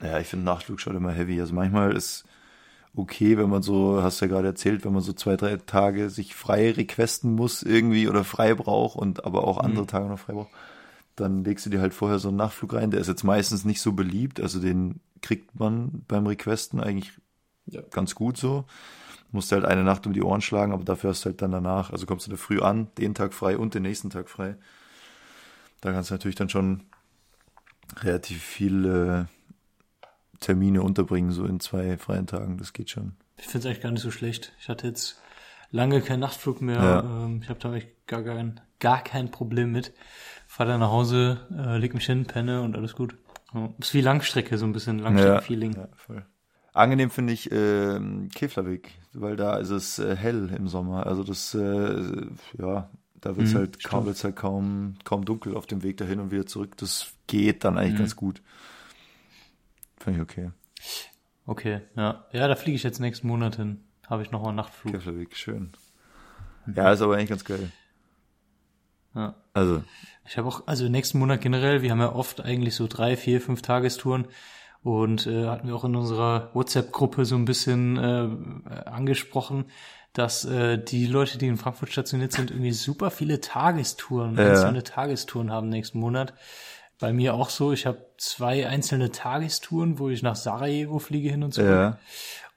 [0.02, 1.40] Ja, ich finde Nachtflug schon immer heavy.
[1.40, 2.26] Also manchmal ist
[2.96, 6.10] okay, wenn man so, hast du ja gerade erzählt, wenn man so zwei, drei Tage
[6.10, 9.66] sich frei requesten muss irgendwie oder frei braucht und aber auch Mhm.
[9.66, 10.52] andere Tage noch frei braucht,
[11.16, 12.92] dann legst du dir halt vorher so einen Nachtflug rein.
[12.92, 17.14] Der ist jetzt meistens nicht so beliebt, also den kriegt man beim Requesten eigentlich
[17.68, 17.82] Ja.
[17.92, 18.66] ganz gut so.
[19.34, 21.90] Musst halt eine Nacht um die Ohren schlagen, aber dafür hast du halt dann danach,
[21.90, 24.56] also kommst du da früh an, den Tag frei und den nächsten Tag frei.
[25.82, 26.84] Da kannst du natürlich dann schon
[27.98, 29.28] relativ viele
[30.40, 32.60] Termine unterbringen, so in zwei freien Tagen.
[32.60, 33.16] Das geht schon.
[33.38, 34.54] Ich finde es eigentlich gar nicht so schlecht.
[34.60, 35.20] Ich hatte jetzt
[35.72, 36.78] lange keinen Nachtflug mehr.
[36.78, 37.00] Ja.
[37.00, 39.94] Ähm, ich habe da echt gar kein, gar kein Problem mit.
[40.46, 43.18] Fahr dann nach Hause, äh, leg mich hin, penne und alles gut.
[43.54, 43.74] Ja.
[43.80, 45.74] Ist wie Langstrecke, so ein bisschen Langstrecke-Feeling.
[45.74, 46.24] Ja, voll.
[46.74, 51.06] Angenehm finde ich ähm, Keflavik, weil da ist es äh, hell im Sommer.
[51.06, 52.26] Also das, äh,
[52.58, 52.90] ja,
[53.22, 56.20] da wird es Mhm, halt, kaum, wird's halt kaum, kaum dunkel auf dem Weg dahin
[56.20, 56.76] und wieder zurück.
[56.78, 57.80] Das geht dann Mhm.
[57.80, 58.42] eigentlich ganz gut.
[59.98, 60.52] Finde ich okay.
[61.46, 62.26] Okay, ja.
[62.34, 63.82] Ja, da fliege ich jetzt nächsten Monat hin.
[64.08, 64.98] Habe ich nochmal einen Nachtflug.
[64.98, 65.74] Keflavik, schön.
[66.68, 67.72] Ja, ist aber eigentlich ganz geil.
[69.16, 69.36] Ja.
[69.54, 69.84] Also,
[70.28, 73.42] Ich habe auch, also nächsten Monat generell, wir haben ja oft eigentlich so drei, vier,
[73.42, 74.28] fünf Tagestouren
[74.84, 79.66] und äh, hatten wir auch in unserer WhatsApp-Gruppe so ein bisschen äh, angesprochen,
[80.14, 84.50] dass äh, die Leute, die in Frankfurt stationiert sind, irgendwie super viele Tagestouren, Ja.
[84.50, 86.34] einzelne Tagestouren haben nächsten Monat.
[87.00, 91.44] Bei mir auch so, ich habe zwei einzelne Tagestouren, wo ich nach Sarajevo fliege hin
[91.44, 91.98] und zurück ja,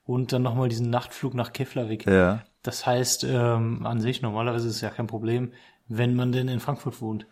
[0.04, 2.06] und dann nochmal diesen Nachtflug nach Keflavik.
[2.06, 5.52] ja, Das heißt, ähm, an sich, normalerweise ist es ja kein Problem,
[5.88, 7.26] wenn man denn in Frankfurt wohnt.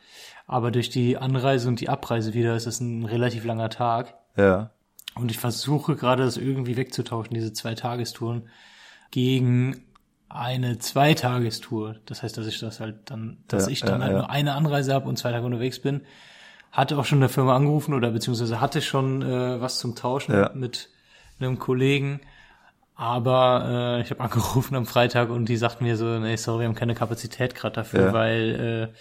[0.46, 4.14] Aber durch die Anreise und die Abreise wieder ist es ein relativ langer Tag.
[4.36, 4.70] ja,
[5.16, 8.48] Und ich versuche gerade das irgendwie wegzutauschen, diese zwei Tagestouren,
[9.10, 9.84] gegen
[10.28, 11.96] eine Zweitagestour.
[12.06, 14.18] Das heißt, dass ich das halt dann, dass Ja, ich dann ja, halt ja.
[14.18, 16.02] nur eine Anreise habe und zwei Tage unterwegs bin.
[16.72, 20.88] Hatte auch schon eine Firma angerufen oder beziehungsweise hatte schon äh, was zum Tauschen mit
[21.38, 22.20] einem Kollegen.
[22.96, 26.66] Aber äh, ich habe angerufen am Freitag und die sagten mir so, nee, sorry, wir
[26.68, 28.92] haben keine Kapazität gerade dafür, weil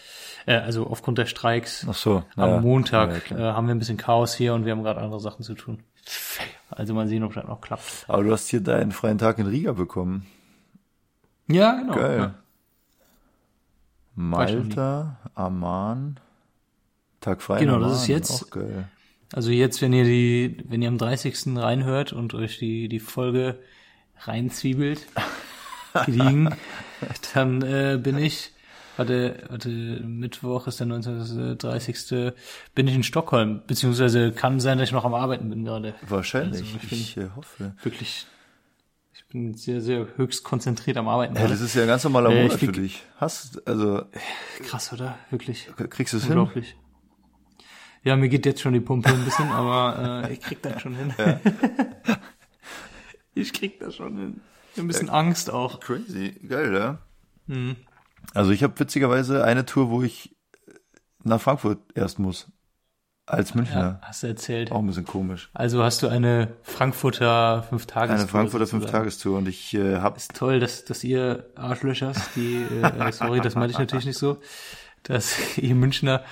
[0.47, 2.23] äh, äh, also aufgrund der Streiks ach so.
[2.35, 2.61] am.
[2.61, 5.53] Montag äh, haben wir ein bisschen Chaos hier und wir haben gerade andere Sachen zu
[5.55, 5.83] tun.
[6.69, 8.05] Also mal sehen, ob das noch klappt.
[8.07, 10.25] Aber du hast hier deinen freien Tag in Riga bekommen.
[11.47, 11.95] Ja, genau.
[11.95, 12.17] Geil.
[12.19, 12.35] Ja.
[14.15, 16.19] Malta, Amman,
[17.19, 17.59] Tag frei.
[17.59, 18.57] Genau, in das Amman, ist jetzt-.
[19.33, 21.57] Also jetzt, wenn ihr die, wenn ihr am 30.
[21.57, 23.59] reinhört und euch die, die Folge
[24.19, 25.07] reinzwiebelt,
[26.05, 26.55] gediegen,
[27.33, 28.52] dann äh, bin ich,
[28.97, 31.57] warte, warte, Mittwoch ist der 19.
[31.57, 32.33] 30.
[32.75, 35.95] bin ich in Stockholm, beziehungsweise kann sein, dass ich noch am Arbeiten bin gerade.
[36.07, 36.61] Wahrscheinlich.
[36.61, 37.75] Also, ich bin- ich äh, hoffe.
[37.83, 38.27] Wirklich,
[39.13, 41.35] ich bin sehr, sehr höchst konzentriert am Arbeiten.
[41.35, 43.03] Ja, das ist ja ein ganz normaler Äh, Monat für dich.
[43.17, 44.03] Hast, also,
[44.67, 45.17] Krass, oder?
[45.29, 45.69] Wirklich.
[45.89, 46.37] kriegst du es hin?
[46.37, 46.75] Unglaublich.
[48.05, 50.93] Ja, mir geht jetzt schon die Pumpe ein bisschen, aber äh, ich krieg das schon
[50.95, 51.13] hin.
[53.33, 54.41] ich krieg das schon hin.
[54.77, 55.79] Ein bisschen Angst auch.
[55.79, 56.97] Crazy, geil, ja.
[57.47, 57.75] Mhm.
[58.33, 60.35] Also ich habe witzigerweise eine Tour, wo ich
[61.23, 62.47] nach Frankfurt erst muss.
[63.25, 63.79] Als Münchner.
[63.79, 64.71] Ja, hast du erzählt.
[64.71, 65.49] Auch ein bisschen komisch.
[65.53, 68.19] Also hast du eine Frankfurter Fünf-Tagestour.
[68.19, 68.67] Eine Frankfurter.
[68.67, 73.55] Fünf-Tagestour und ich äh, habe Ist toll, dass, dass ihr Arschlöchers, die, äh, sorry, das
[73.55, 74.41] meinte ich natürlich nicht so,
[75.03, 76.23] dass ihr Münchner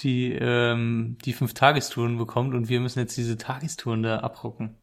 [0.00, 4.76] die, ähm, die Fünf-Tagestouren bekommt und wir müssen jetzt diese Tagestouren da abrocken.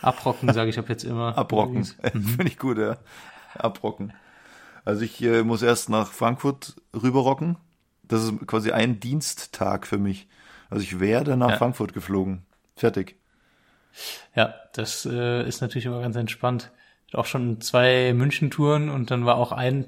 [0.00, 1.36] Abrocken, sage ich ab jetzt immer.
[1.38, 1.84] abrocken.
[2.02, 2.98] Finde ich gut, ja.
[3.54, 4.12] Abrocken.
[4.84, 7.56] Also ich äh, muss erst nach Frankfurt rüberrocken.
[8.02, 10.28] Das ist quasi ein Diensttag für mich.
[10.70, 11.56] Also ich werde nach Ja.
[11.56, 12.44] Frankfurt geflogen.
[12.76, 13.16] Fertig.
[14.34, 16.70] Ja, das äh, ist natürlich immer ganz entspannt.
[17.12, 19.86] Auch schon zwei München-Touren und dann war auch ein,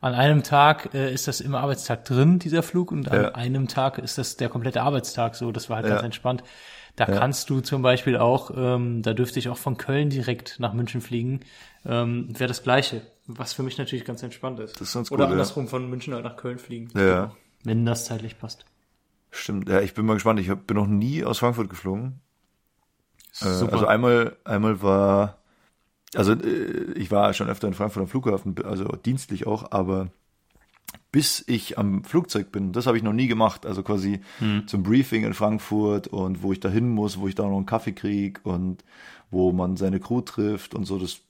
[0.00, 3.34] an einem Tag äh, ist das im Arbeitstag drin, dieser Flug, und an Ja.
[3.34, 5.50] einem Tag ist das der komplette Arbeitstag so.
[5.50, 5.94] Das war halt Ja.
[5.94, 6.44] ganz entspannt.
[6.96, 7.12] Da Ja.
[7.18, 11.00] kannst du zum Beispiel auch, ähm, da dürfte ich auch von Köln direkt nach München
[11.00, 11.40] fliegen,
[11.86, 13.02] ähm, wäre das Gleiche.
[13.30, 14.80] Was für mich natürlich ganz entspannt ist.
[14.80, 15.32] Das ist ganz Oder cool, ja.
[15.32, 16.88] andersrum von München halt nach Köln fliegen.
[16.98, 17.36] Ja.
[17.62, 18.64] Wenn das zeitlich passt.
[19.30, 19.68] Stimmt.
[19.68, 20.40] Ja, ich bin mal gespannt.
[20.40, 22.20] Ich hab, bin noch nie aus Frankfurt geflogen.
[23.40, 23.74] Äh, Super.
[23.74, 25.38] Also einmal, einmal war,
[26.14, 30.08] also äh, ich war schon öfter in Frankfurt am Flughafen, also dienstlich auch, aber
[31.12, 33.66] bis ich am Flugzeug bin, das habe ich noch nie gemacht.
[33.66, 34.20] Also quasi
[34.66, 37.66] zum Briefing in Frankfurt und wo ich da hin muss, wo ich da noch einen
[37.66, 38.84] Kaffee krieg und
[39.30, 40.98] wo man seine Crew trifft und so.
[40.98, 41.20] Das,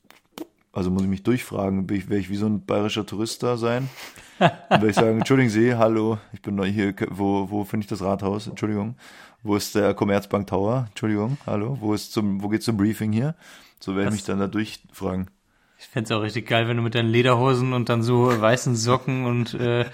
[0.78, 3.90] also muss ich mich durchfragen, werde ich wie so ein bayerischer Tourist da sein?
[4.38, 7.88] Dann werde ich sagen, entschuldigen Sie, hallo, ich bin neu hier, wo, wo finde ich
[7.88, 8.46] das Rathaus?
[8.46, 8.94] Entschuldigung.
[9.42, 10.86] Wo ist der Commerzbank Tower?
[10.90, 13.34] Entschuldigung, hallo, wo ist zum, wo geht's zum Briefing hier?
[13.80, 15.28] So werde ich mich dann da durchfragen.
[15.80, 19.26] Ich fänd's auch richtig geil, wenn du mit deinen Lederhosen und dann so weißen Socken
[19.26, 19.84] und äh,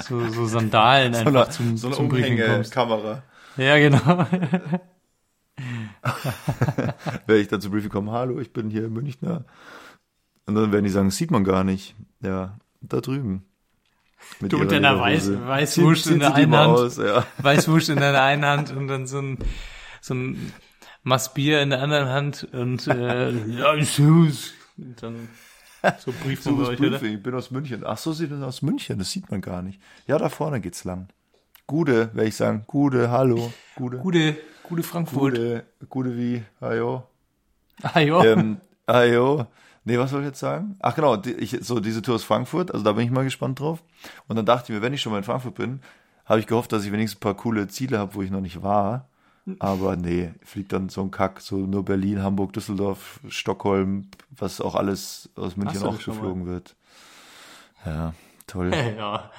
[0.00, 2.72] so, so Sandalen einfach zum, zum Briefing kommst.
[2.72, 3.22] Kamera.
[3.56, 3.98] Ja, genau.
[7.26, 9.44] Werde ich dann zum Briefing kommen, hallo, ich bin hier in Münchner.
[10.48, 11.94] Und dann werden die sagen, das sieht man gar nicht.
[12.22, 13.44] Ja, da drüben.
[14.40, 15.30] Mit Du mit deiner Weiß.
[15.46, 17.26] Weißwurst in der einen Hand, Aus, ja.
[17.42, 19.38] Weißwurst in deiner einen Hand und dann so ein,
[20.00, 20.52] so ein
[21.02, 24.54] Maß Bier in der anderen Hand und äh, ja, Schuss.
[24.78, 25.28] Und dann
[25.98, 26.92] so Brief von euch, oder?
[26.92, 27.82] Briefing, ich bin aus München.
[27.84, 29.78] Ach so, sie sind aus München, das sieht man gar nicht.
[30.06, 31.08] Ja, da vorne geht's lang.
[31.66, 32.64] Gude, werde ich sagen.
[32.66, 33.52] Gude, hallo.
[33.76, 33.98] Gude.
[33.98, 35.34] Gute, gute Frankfurt.
[35.34, 37.06] Gude, Gude wie, ajo.
[37.82, 38.24] Ja.
[38.24, 39.46] ähm, ajo.
[39.88, 40.76] Nee, was soll ich jetzt sagen?
[40.80, 43.58] Ach genau, die, ich, so diese Tour aus Frankfurt, also da bin ich mal gespannt
[43.58, 43.82] drauf.
[44.26, 45.80] Und dann dachte ich mir, wenn ich schon mal in Frankfurt bin,
[46.26, 48.62] habe ich gehofft, dass ich wenigstens ein paar coole Ziele habe, wo ich noch nicht
[48.62, 49.08] war.
[49.60, 54.74] Aber nee, fliegt dann so ein Kack, so nur Berlin, Hamburg, Düsseldorf, Stockholm, was auch
[54.74, 56.76] alles aus München auch geflogen wird.
[57.86, 58.12] Ja,
[58.46, 58.70] toll.
[58.98, 59.30] ja.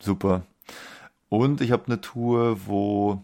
[0.00, 0.40] Super.
[1.28, 3.22] Und ich habe eine Tour, wo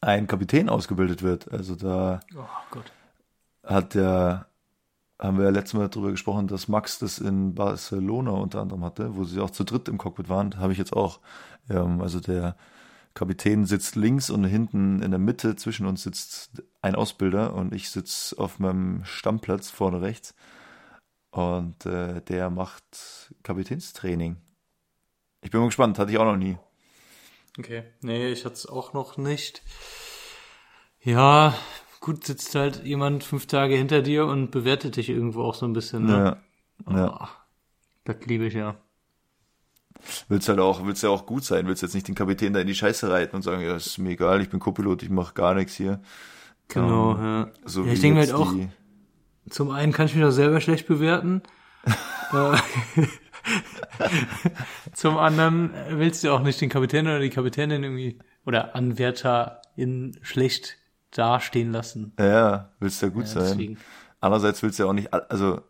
[0.00, 1.52] ein Kapitän ausgebildet wird.
[1.52, 2.80] Also da Oh
[3.64, 4.46] hat der,
[5.22, 9.16] haben wir ja letztes Mal darüber gesprochen, dass Max das in Barcelona unter anderem hatte,
[9.16, 11.20] wo sie auch zu dritt im Cockpit waren, habe ich jetzt auch.
[11.70, 12.56] Ähm, also der
[13.14, 17.90] Kapitän sitzt links und hinten in der Mitte zwischen uns sitzt ein Ausbilder und ich
[17.90, 20.34] sitze auf meinem Stammplatz vorne rechts
[21.30, 24.36] und äh, der macht Kapitänstraining.
[25.42, 26.56] Ich bin mal gespannt, hatte ich auch noch nie.
[27.58, 27.84] Okay.
[28.00, 29.62] Nee, ich hatte es auch noch nicht.
[31.00, 31.54] Ja,
[32.02, 35.72] gut, sitzt halt jemand fünf Tage hinter dir und bewertet dich irgendwo auch so ein
[35.72, 36.04] bisschen.
[36.04, 36.36] Ne?
[36.86, 37.08] Ja, ja.
[37.08, 37.30] Ah,
[38.04, 38.74] das liebe ich ja.
[40.28, 42.66] Willst halt auch, willst ja auch gut sein, willst jetzt nicht den Kapitän da in
[42.66, 45.54] die Scheiße reiten und sagen, ja, ist mir egal, ich bin Co-Pilot, ich mache gar
[45.54, 46.02] nichts hier.
[46.68, 47.50] Genau, Ähm, ja.
[47.64, 48.52] So ja ich denke halt auch,
[49.48, 51.42] zum einen kann ich mich auch selber schlecht bewerten.
[52.32, 52.56] Äh,
[54.94, 60.18] zum anderen willst du auch nicht den Kapitän oder die Kapitänin irgendwie oder Anwärter in
[60.22, 60.78] schlecht
[61.12, 62.12] dastehen lassen.
[62.18, 63.42] Ja, willst ja gut Ja, sein.
[63.42, 63.78] deswegen.
[64.20, 65.62] Andererseits willst du ja auch nicht, also,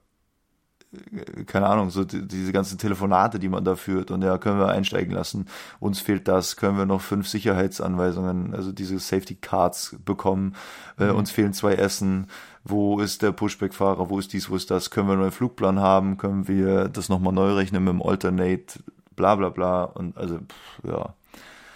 [0.92, 4.58] äh, keine Ahnung, so die, diese ganzen Telefonate, die man da führt und ja, können
[4.58, 5.46] wir einsteigen lassen.
[5.80, 10.54] Uns fehlt das, können wir noch fünf Sicherheitsanweisungen, also diese Safety Cards bekommen.
[10.98, 11.16] Äh, Mhm.
[11.16, 12.26] uns fehlen zwei Essen.
[12.64, 14.08] Wo ist der Pushback-Fahrer?
[14.10, 14.48] Wo ist dies?
[14.50, 14.90] Wo ist das?
[14.90, 16.16] Können wir einen neuen Flugplan haben?
[16.18, 18.80] Können wir das nochmal neu rechnen mit dem Alternate?
[19.16, 19.84] Bla, bla, bla.
[19.84, 21.14] Und also, pff, ja.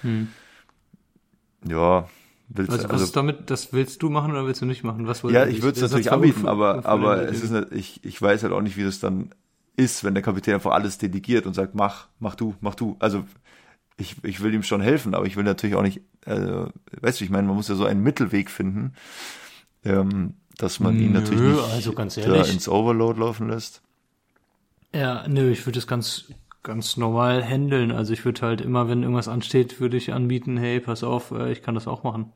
[0.02, 0.28] Hm.
[1.64, 2.06] Ja,
[2.48, 5.06] willst Also, was also ist damit, das willst du machen oder willst du nicht machen?
[5.06, 8.42] Was Ja, ich würde es natürlich anbieten, aber, aber es ist nicht, ich, ich weiß
[8.42, 9.30] halt auch nicht, wie das dann
[9.76, 12.96] ist, wenn der Kapitän einfach alles delegiert und sagt, mach, mach du, mach du.
[12.98, 13.24] Also
[13.98, 16.66] ich, ich will ihm schon helfen, aber ich will natürlich auch nicht, äh,
[17.00, 18.94] weißt du, ich meine, man muss ja so einen Mittelweg finden,
[19.84, 23.82] ähm, dass man ihn Nö, natürlich nicht also ins Overload laufen lässt.
[24.94, 26.24] Ja, nö, ich würde es ganz,
[26.66, 27.92] ganz normal handeln.
[27.92, 31.52] Also ich würde halt immer, wenn irgendwas ansteht, würde ich anbieten, hey, pass auf, äh,
[31.52, 32.32] ich kann das auch machen.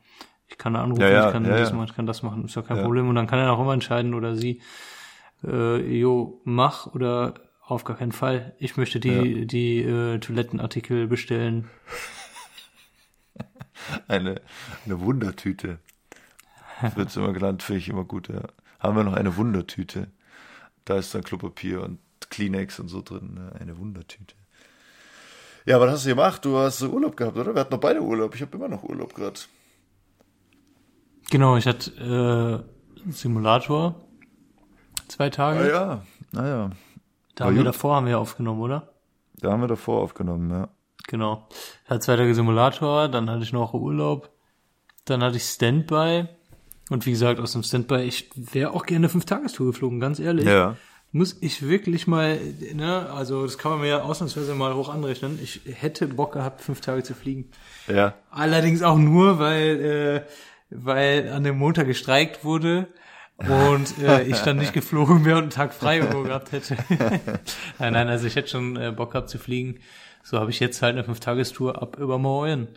[0.47, 2.55] Ich kann anrufen, Ja, ja, ich kann ja, das machen, ich kann das machen, ist
[2.55, 2.81] ja kein.
[2.81, 3.09] Problem.
[3.09, 4.61] Und dann kann er auch immer entscheiden oder sie,
[5.43, 8.55] äh, jo, mach oder auf gar keinen Fall.
[8.57, 11.69] Ich möchte die, die äh, Toilettenartikel bestellen.
[14.07, 14.39] Eine,
[14.85, 15.79] eine Wundertüte.
[16.81, 18.41] Das wird immer genannt, finde ich immer gut, ja.
[18.79, 20.11] Haben wir noch eine Wundertüte.
[20.85, 21.97] Da ist dann Klopapier und
[22.31, 23.35] Kleenex und so drin.
[23.35, 23.51] Ne?
[23.59, 24.33] Eine Wundertüte.
[25.65, 26.43] Ja, was hast du gemacht?
[26.43, 27.53] Du hast Urlaub gehabt, oder?
[27.53, 28.33] Wir hatten noch beide Urlaub.
[28.33, 29.39] Ich habe immer noch Urlaub gerade.
[31.29, 33.95] Genau, ich hatte äh, einen Simulator
[35.07, 35.59] zwei Tage.
[35.59, 36.69] Ah ja, naja.
[37.35, 38.93] Da War haben wir davor haben wir aufgenommen, oder?
[39.35, 40.69] Da haben wir davor aufgenommen, ja.
[41.07, 41.47] Genau.
[41.83, 44.29] Ich hatte zwei Tage Simulator, dann hatte ich noch Urlaub,
[45.05, 46.27] dann hatte ich Standby.
[46.89, 50.45] Und wie gesagt, aus dem Standby, ich wäre auch gerne eine Fünf-Tagestour geflogen, ganz ehrlich.
[50.45, 50.75] Ja.
[51.13, 52.39] Muss ich wirklich mal,
[52.73, 55.39] ne, also das kann man mir ja ausnahmsweise mal hoch anrechnen.
[55.43, 57.51] Ich hätte Bock gehabt, fünf Tage zu fliegen.
[57.87, 58.13] Ja.
[58.29, 60.21] Allerdings auch nur, weil, äh,
[60.69, 62.87] weil an dem Montag gestreikt wurde
[63.37, 66.77] und äh, ich dann nicht geflogen wäre und einen Tag frei gehabt hätte.
[67.79, 69.79] nein, nein, also ich hätte schon äh, Bock gehabt zu fliegen.
[70.23, 72.69] So habe ich jetzt halt eine Fünf-Tagestour ab übermorgen.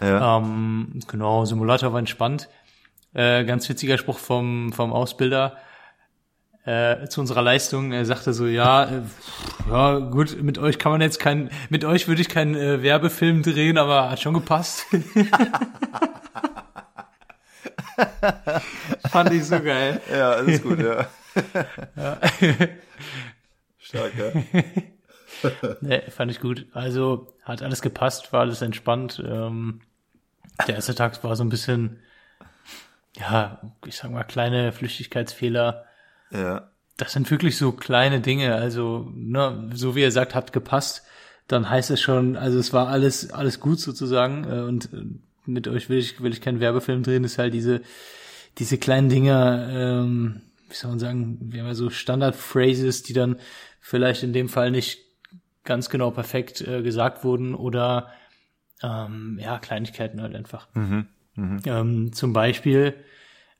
[0.00, 0.38] Ja.
[0.38, 2.48] Ähm, genau, Simulator war entspannt.
[3.14, 5.56] Äh, ganz witziger Spruch vom, vom Ausbilder
[6.64, 7.92] äh, zu unserer Leistung.
[7.92, 9.02] Er sagte so, ja, äh,
[9.68, 13.42] ja, gut, mit euch kann man jetzt kein, mit euch würde ich keinen äh, Werbefilm
[13.42, 14.86] drehen, aber hat schon gepasst.
[19.10, 20.00] Fand ich so geil.
[20.10, 21.06] Ja, alles gut, ja.
[23.78, 24.32] Stark, ja.
[25.82, 26.66] Nee, fand ich gut.
[26.72, 29.22] Also hat alles gepasst, war alles entspannt.
[29.26, 29.82] Ähm,
[30.66, 32.00] der erste Tag war so ein bisschen,
[33.16, 35.84] ja, ich sag mal, kleine Flüchtigkeitsfehler.
[36.34, 36.70] Ja.
[36.96, 38.54] Das sind wirklich so kleine Dinge.
[38.54, 41.02] Also, ne, so wie er sagt, hat gepasst,
[41.48, 44.44] dann heißt es schon, also es war alles, alles gut sozusagen.
[44.44, 45.04] äh, Und äh,
[45.46, 47.82] mit euch will ich, will ich keinen Werbefilm drehen, ist halt diese,
[48.58, 53.36] diese kleinen Dinge, ähm, wie soll man sagen, wir haben ja so Standard-Phrases, die dann
[53.80, 55.00] vielleicht in dem Fall nicht
[55.64, 58.08] ganz genau perfekt äh, gesagt wurden oder
[58.82, 60.68] ähm, ja, Kleinigkeiten halt einfach.
[61.66, 62.94] Ähm, zum Beispiel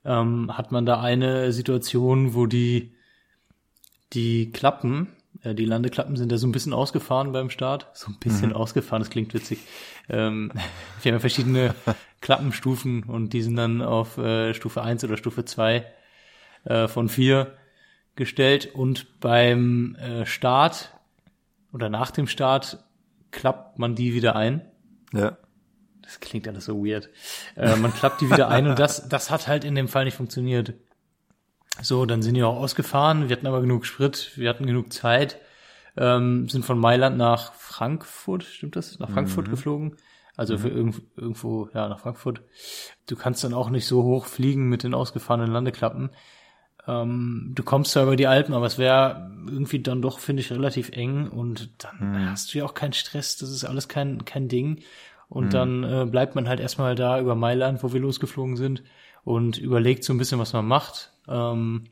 [0.04, 2.94] ähm, hat man da eine Situation, wo die
[4.12, 5.08] die Klappen,
[5.42, 7.88] äh, die Landeklappen sind da so ein bisschen ausgefahren beim Start.
[7.94, 9.58] So ein bisschen ausgefahren, das klingt witzig.
[10.08, 10.50] Ähm,
[11.02, 11.74] wir haben ja verschiedene
[12.20, 15.84] Klappenstufen und die sind dann auf äh, Stufe 1 oder Stufe 2
[16.64, 17.52] äh, von 4
[18.16, 20.94] gestellt und beim äh, Start
[21.72, 22.84] oder nach dem Start
[23.32, 24.62] klappt man die wieder ein.
[25.12, 25.36] Ja.
[26.04, 27.08] Das klingt alles so weird.
[27.56, 30.16] Äh, man klappt die wieder ein und das, das hat halt in dem Fall nicht
[30.16, 30.74] funktioniert.
[31.82, 33.28] So, dann sind die auch ausgefahren.
[33.28, 35.38] Wir hatten aber genug Sprit, wir hatten genug Zeit,
[35.96, 38.98] ähm, sind von Mailand nach Frankfurt, stimmt das?
[38.98, 39.96] Nach Frankfurt geflogen.
[40.36, 42.42] Also für irgend, irgendwo, ja, nach Frankfurt.
[43.06, 46.10] Du kannst dann auch nicht so hoch fliegen mit den ausgefahrenen Landeklappen.
[46.86, 50.50] Ähm, du kommst zwar über die Alpen, aber es wäre irgendwie dann doch, finde ich,
[50.50, 54.48] relativ eng und dann hast du ja auch keinen Stress, das ist alles kein, kein
[54.48, 54.82] Ding.
[55.35, 58.85] Und dann äh, bleibt man halt erstmal da über Mailand, wo wir losgeflogen sind
[59.25, 61.85] und überlegt so ein bisschen, was man macht ähm,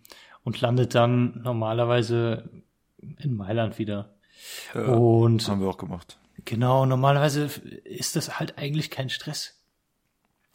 [0.45, 2.49] und landet dann normalerweise
[3.19, 4.15] in Mailand wieder.
[4.75, 4.85] ja.
[4.85, 6.19] Und Haben wir auch gemacht.
[6.45, 7.45] Genau, normalerweise
[7.85, 9.59] ist das halt eigentlich kein Stress.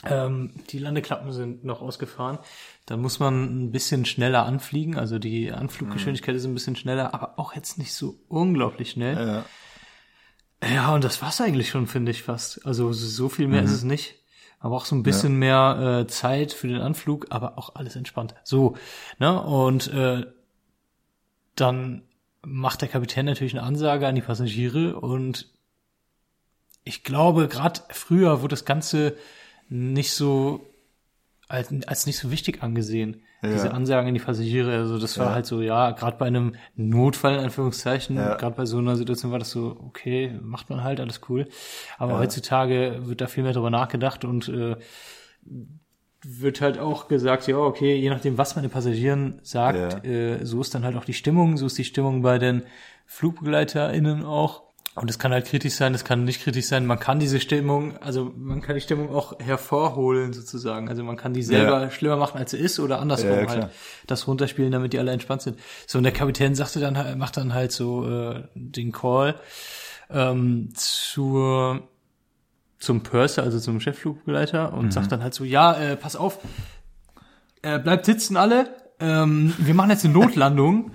[0.05, 2.39] Ähm, die Landeklappen sind noch ausgefahren.
[2.85, 4.97] Dann muss man ein bisschen schneller anfliegen.
[4.97, 9.15] Also die Anfluggeschwindigkeit ist ein bisschen schneller, aber auch jetzt nicht so unglaublich schnell.
[9.15, 9.45] Ja.
[10.63, 12.65] Ja, und das war's eigentlich schon, finde ich fast.
[12.65, 14.15] Also so viel mehr ist es nicht.
[14.59, 18.33] Aber auch so ein bisschen mehr äh, Zeit für den Anflug, aber auch alles entspannt.
[18.43, 18.75] So,
[19.19, 19.39] ne?
[19.39, 20.25] Und äh,
[21.55, 22.01] dann
[22.41, 25.47] macht der Kapitän natürlich eine Ansage an die Passagiere und
[26.83, 29.17] ich glaube, gerade früher wurde das Ganze
[29.69, 30.65] nicht so
[31.47, 33.21] als, als nicht so wichtig angesehen.
[33.43, 33.51] Ja.
[33.51, 35.33] Diese Ansagen an die Passagiere, also das war Ja.
[35.33, 38.33] halt so, ja, gerade bei einem Notfall in Anführungszeichen, Ja.
[38.35, 41.47] gerade bei so einer Situation war das so, okay, macht man halt, alles cool.
[41.99, 44.75] Aber heutzutage wird da viel mehr drüber nachgedacht und äh,
[46.25, 50.59] wird halt auch gesagt, ja, okay, je nachdem, was man den Passagieren sagt, äh, so
[50.61, 52.63] ist dann halt auch die Stimmung, so ist die Stimmung bei den
[53.05, 54.63] FlugbegleiterInnen auch.
[54.99, 56.85] Und es kann halt kritisch sein, es kann nicht kritisch sein.
[56.85, 60.89] Man kann diese Stimmung, also man kann die Stimmung auch hervorholen sozusagen.
[60.89, 61.91] Also man kann die selber Ja.
[61.91, 63.69] schlimmer machen, als sie ist oder andersrum Ja, ja, halt
[64.07, 65.59] das runterspielen, damit die alle entspannt sind.
[65.85, 69.35] So, und der Kapitän sagte dann halt, macht dann halt so äh, den Call
[70.09, 71.87] ähm, zur
[72.79, 76.39] zum Purser, also zum Chefflugbegleiter und sagt dann halt so, ja, äh, pass auf,
[77.63, 80.91] äh, bleibt sitzen alle, ähm, wir machen jetzt eine Notlandung.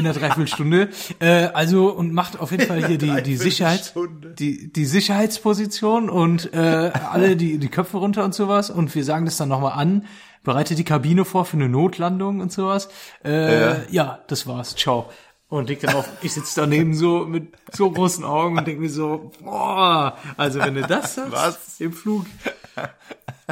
[0.00, 0.88] In der Dreiviertelstunde.
[1.20, 3.94] Äh, also und macht auf jeden Fall hier die die Sicherheit
[4.38, 9.24] die die Sicherheitsposition und äh, alle die die Köpfe runter und sowas und wir sagen
[9.24, 10.06] das dann nochmal an.
[10.42, 12.88] Bereitet die Kabine vor für eine Notlandung und sowas.
[13.24, 13.76] Äh, Ja.
[13.90, 14.74] ja, das war's.
[14.74, 15.10] Ciao.
[15.50, 18.88] Und leg dann auf, ich sitze daneben so mit so großen Augen und denke mir
[18.88, 21.80] so, boah, also wenn du das sagst Was?
[21.80, 22.24] im Flug,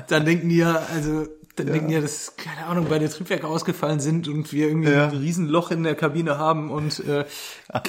[0.09, 1.27] dann denken die ja, also
[1.59, 5.09] dann denken die ja, dass, keine Ahnung, beide Triebwerke ausgefallen sind und wir irgendwie Ja.
[5.09, 7.25] ein Riesenloch in der Kabine haben und äh,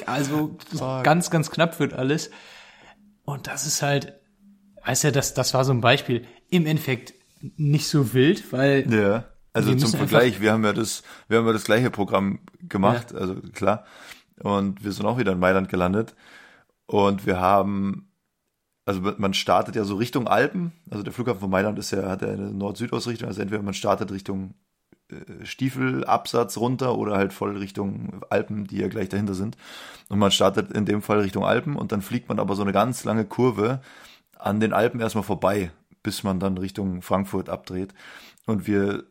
[0.06, 1.04] also Fuck.
[1.04, 2.30] ganz, ganz knapp wird alles.
[3.24, 4.14] Und das ist halt,
[4.84, 6.26] weißt du, das, das war so ein Beispiel.
[6.50, 7.14] Im Endeffekt
[7.56, 9.24] nicht so wild, weil Ja.
[9.52, 13.34] Also zum Vergleich, wir haben ja das, wir haben ja das gleiche Programm gemacht, also
[13.52, 13.84] klar.
[14.40, 16.14] Und wir sind auch wieder in Mailand gelandet.
[16.86, 18.09] Und wir haben,
[18.90, 20.72] also man startet ja so Richtung Alpen.
[20.90, 23.28] Also der Flughafen von Mailand ist ja, hat ja eine Nord-Süd-Ausrichtung.
[23.28, 24.54] Also entweder man startet Richtung
[25.10, 29.56] äh, Stiefelabsatz runter oder halt voll Richtung Alpen, die ja gleich dahinter sind.
[30.08, 32.72] Und man startet in dem Fall Richtung Alpen und dann fliegt man aber so eine
[32.72, 33.80] ganz lange Kurve
[34.36, 35.70] an den Alpen erstmal vorbei,
[36.02, 37.94] bis man dann Richtung Frankfurt abdreht.
[38.46, 39.04] Und wir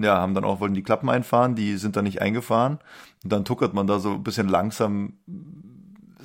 [0.00, 2.80] ja, haben dann auch, wollten die Klappen einfahren, die sind dann nicht eingefahren.
[3.22, 5.18] Und dann tuckert man da so ein bisschen langsam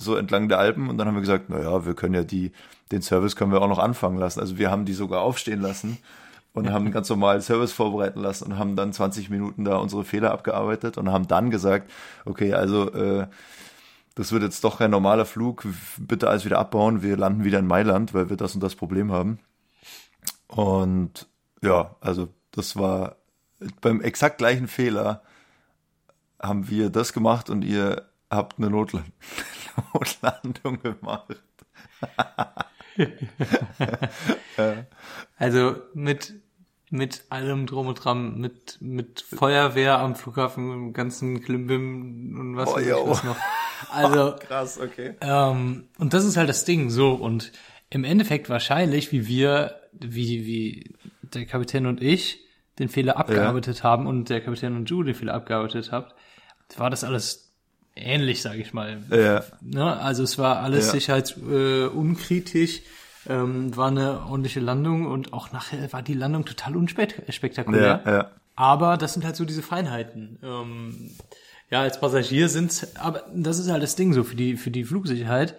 [0.03, 2.51] so entlang der Alpen und dann haben wir gesagt, na ja, wir können ja die,
[2.91, 4.39] den Service können wir auch noch anfangen lassen.
[4.39, 5.97] Also wir haben die sogar aufstehen lassen
[6.53, 10.31] und haben ganz normal Service vorbereiten lassen und haben dann 20 Minuten da unsere Fehler
[10.31, 11.91] abgearbeitet und haben dann gesagt,
[12.25, 13.27] okay, also äh,
[14.15, 15.65] das wird jetzt doch kein normaler Flug,
[15.97, 19.11] bitte alles wieder abbauen, wir landen wieder in Mailand, weil wir das und das Problem
[19.11, 19.39] haben.
[20.47, 21.27] Und
[21.63, 23.15] ja, also das war
[23.81, 25.23] beim exakt gleichen Fehler
[26.39, 29.11] haben wir das gemacht und ihr habt eine Notland
[29.93, 31.43] Notlandung gemacht.
[35.37, 36.33] Also mit
[36.89, 42.69] mit allem drum und dran, mit mit Feuerwehr am Flughafen, im ganzen Klimbim und was
[42.69, 43.35] Oh, weiß ich was noch.
[43.91, 45.15] Also Krass, okay.
[45.21, 47.51] ähm, und das ist halt das Ding so und
[47.89, 52.45] im Endeffekt wahrscheinlich, wie wir, wie wie der Kapitän und ich
[52.79, 56.15] den Fehler abgearbeitet haben und der Kapitän und du den Fehler abgearbeitet habt,
[56.77, 57.52] war das alles
[57.95, 59.01] ähnlich, sage ich mal.
[59.09, 59.97] Ja, Ne?
[59.99, 60.91] Also es war alles Ja.
[60.93, 62.81] sicherheitsunkritisch, äh, unkritisch,
[63.29, 68.01] ähm, war eine ordentliche Landung und auch nachher war die Landung total unspektakulär.
[68.05, 68.31] ja, ja.
[68.55, 70.37] Aber das sind halt so diese Feinheiten.
[70.43, 71.11] Ähm,
[71.71, 74.83] ja, als Passagier sind's, aber das ist halt das Ding so für die für die
[74.83, 75.55] Flugsicherheit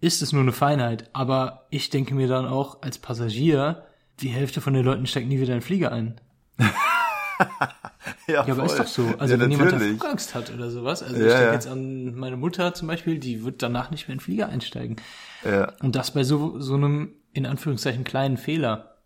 [0.00, 1.08] ist es nur eine Feinheit.
[1.12, 3.84] Aber ich denke mir dann auch als Passagier,
[4.20, 6.20] die Hälfte von den Leuten steigt nie wieder in den Flieger ein.
[8.26, 8.66] Ja, aber voll.
[8.66, 9.14] ist doch so.
[9.18, 9.98] Also ja, wenn jemand da natürlich.
[9.98, 11.52] Flugangst hat oder sowas, also Ja, ich denke ja.
[11.52, 14.96] jetzt an meine Mutter zum Beispiel, die wird danach nicht mehr in den Flieger einsteigen.
[15.44, 18.96] Ja, Und das bei so, so einem, in Anführungszeichen, kleinen Fehler.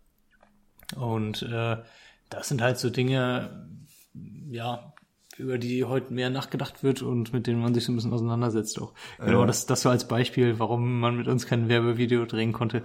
[0.95, 1.77] Und äh,
[2.29, 3.67] das sind halt so Dinge,
[4.49, 4.93] ja,
[5.39, 8.79] über die heute mehr nachgedacht wird und mit denen man sich so ein bisschen auseinandersetzt
[8.81, 8.93] auch.
[9.19, 9.45] Genau, Ja.
[9.47, 12.83] das, das so als Beispiel, warum man mit uns kein Werbevideo drehen konnte.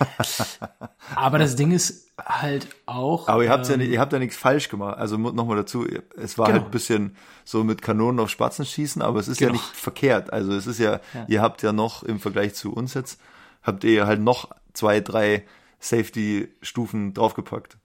[1.14, 3.26] Aber das Ding ist halt auch.
[3.28, 4.98] aber ihr habt ja ähm, nicht, ihr habt ja nichts falsch gemacht.
[4.98, 5.86] Also nochmal dazu,
[6.16, 6.58] es war Genau.
[6.58, 9.58] halt ein bisschen so mit Kanonen auf Spatzen schießen, aber es ist ja Genau.
[9.60, 10.32] nicht verkehrt.
[10.32, 11.24] Also es ist ja, Ja.
[11.28, 13.20] ihr habt ja noch im Vergleich zu uns jetzt,
[13.62, 15.44] habt ihr halt noch zwei, drei
[15.80, 17.76] Safety-Stufen draufgepackt.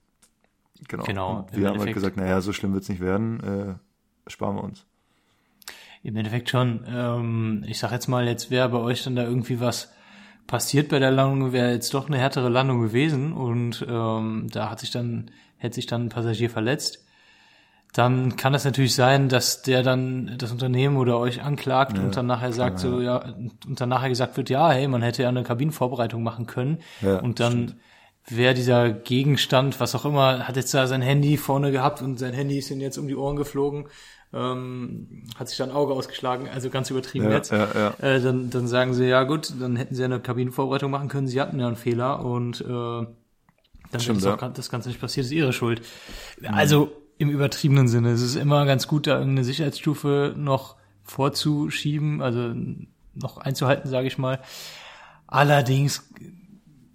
[0.88, 1.04] Genau.
[1.06, 3.74] Genau, wir haben halt gesagt, naja, so schlimm wird's nicht werden, äh,
[4.30, 4.86] sparen wir uns.
[6.04, 6.86] Im Endeffekt schon.
[6.88, 9.92] Ähm, ich sag jetzt mal, jetzt wäre bei euch dann da irgendwie was
[10.48, 14.80] passiert bei der Landung, wäre jetzt doch eine härtere Landung gewesen und ähm, da hat
[14.80, 17.04] sich dann, hätte sich dann ein Passagier verletzt.
[17.94, 22.28] Dann kann es natürlich sein, dass der dann das Unternehmen oder euch anklagt und dann
[22.28, 25.44] nachher sagt so, ja, und dann nachher gesagt wird, ja, hey, man hätte ja eine
[25.44, 26.80] Kabinenvorbereitung machen können.
[27.02, 27.76] Ja, und dann
[28.30, 32.34] wäre dieser Gegenstand, was auch immer, hat jetzt da sein Handy vorne gehabt und sein
[32.34, 33.88] Handy ist ihm jetzt um die Ohren geflogen,
[34.34, 37.52] ähm, hat sich da ein Auge ausgeschlagen, also ganz übertrieben Ja, jetzt.
[37.52, 37.94] ja, ja.
[38.00, 41.40] Äh, dann, dann sagen sie, ja gut, dann hätten sie eine Kabinenvorbereitung machen können, sie
[41.40, 45.32] hatten ja einen Fehler und äh, dann Stimmt, ist auch das Ganze nicht passiert, ist
[45.32, 45.82] ihre Schuld.
[46.44, 52.54] Also im übertriebenen Sinne, es ist immer ganz gut, da irgendeine Sicherheitsstufe noch vorzuschieben, also
[53.16, 54.40] noch einzuhalten, sage ich mal.
[55.26, 56.10] Allerdings,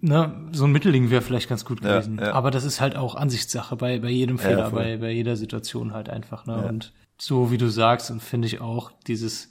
[0.03, 2.19] ne, so ein Mittelding wäre vielleicht ganz gut Ja, gewesen.
[2.19, 2.33] ja.
[2.33, 4.79] Aber das ist halt auch Ansichtssache bei, bei jedem Fehler, voll.
[4.83, 6.45] bei, bei jeder Situation halt einfach.
[6.45, 6.55] Ne?
[6.67, 9.49] Und so wie du sagst, und finde ich auch dieses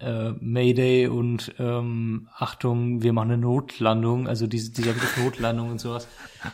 [0.00, 5.80] äh, Mayday und ähm, Achtung, wir machen eine Notlandung, also diese, dieser Begriff Notlandung und
[5.80, 6.08] sowas,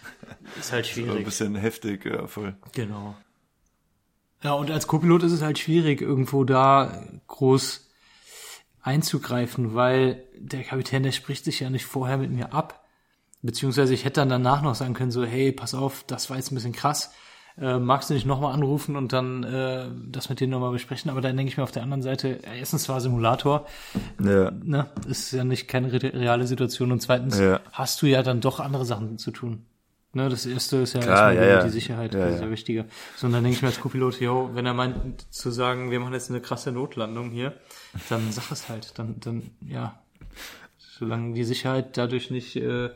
[0.59, 1.24] ist halt So ein schwierig.
[1.24, 2.56] bisschen heftig, ja, voll.
[2.74, 3.16] Genau.
[4.42, 7.88] Ja, und als Co-Pilot ist es halt schwierig, irgendwo da groß
[8.82, 12.84] einzugreifen, weil der Kapitän, der spricht sich ja nicht vorher mit mir ab.
[13.43, 16.51] Beziehungsweise ich hätte dann danach noch sagen können, so, hey, pass auf, das war jetzt
[16.51, 17.12] ein bisschen krass.
[17.61, 21.11] äh, magst du nicht nochmal anrufen und dann äh, das mit denen nochmal besprechen?
[21.11, 23.66] Aber dann denke ich mir auf der anderen Seite, äh, erstens war Simulator,
[24.22, 24.51] Ja.
[24.53, 27.59] ne, ist ja nicht keine re reale Situation und zweitens Ja.
[27.72, 29.64] hast du ja dann doch andere Sachen zu tun.
[30.12, 31.64] Ne, das erste ist ja Klar, erstmal ja, die, ja.
[31.64, 32.47] die Sicherheit, Ja, das ist ja.
[32.47, 32.84] ja wichtiger.
[33.16, 35.99] So, und dann denke ich mir als Co-Pilot, yo, wenn er meint zu sagen, wir
[36.01, 37.55] machen jetzt eine krasse Notlandung hier,
[38.09, 38.99] dann sag es halt.
[38.99, 40.01] Dann, dann, ja,
[40.78, 42.91] solange die Sicherheit dadurch nicht äh,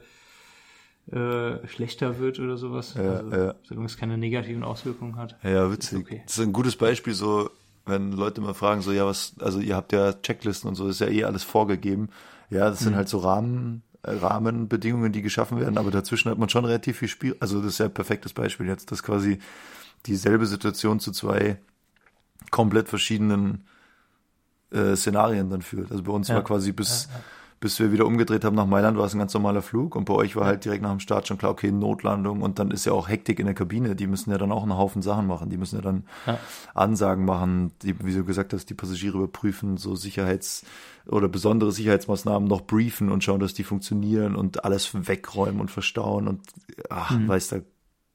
[1.11, 3.55] äh, schlechter wird oder sowas, Ja, also, ja.
[3.65, 5.37] solange es keine negativen Auswirkungen hat.
[5.43, 5.99] Ja, witzig.
[5.99, 6.23] okay.
[6.25, 7.51] Das ist ein gutes Beispiel, so,
[7.87, 11.01] wenn Leute mal fragen, so, ja, was, also ihr habt ja Checklisten und so, ist
[11.01, 12.09] ja eh alles vorgegeben.
[12.51, 12.85] Ja, das Mhm.
[12.85, 16.99] sind halt so Rahmen, äh, Rahmenbedingungen, die geschaffen werden, aber dazwischen hat man schon relativ
[16.99, 17.37] viel Spiel.
[17.41, 19.39] Also das ist ja ein perfektes Beispiel jetzt, dass quasi
[20.07, 21.59] dieselbe Situation zu zwei
[22.51, 23.65] komplett verschiedenen
[24.71, 25.91] äh, Szenarien dann führt.
[25.91, 26.37] Also bei uns Ja.
[26.37, 27.09] war quasi bis,
[27.63, 30.15] bis wir wieder umgedreht haben nach Mailand, war es ein ganz normaler Flug und bei
[30.15, 32.93] euch war halt direkt nach dem Start schon klar, okay, Notlandung und dann ist ja
[32.93, 33.95] auch Hektik in der Kabine.
[33.97, 35.49] Die müssen ja dann auch einen Haufen Sachen machen.
[35.49, 36.39] Die müssen ja dann Ja.
[36.75, 40.65] Ansagen machen, die, wie du gesagt hast, die Passagiere überprüfen, so Sicherheits-
[41.07, 46.27] oder besondere Sicherheitsmaßnahmen noch briefen und schauen, dass die funktionieren und alles wegräumen und verstauen
[46.29, 46.41] und
[46.91, 47.29] ach, Mhm.
[47.29, 47.63] weiß der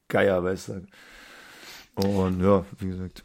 [0.08, 0.82] Geier, weiß der.
[1.94, 3.24] Und ja, wie gesagt.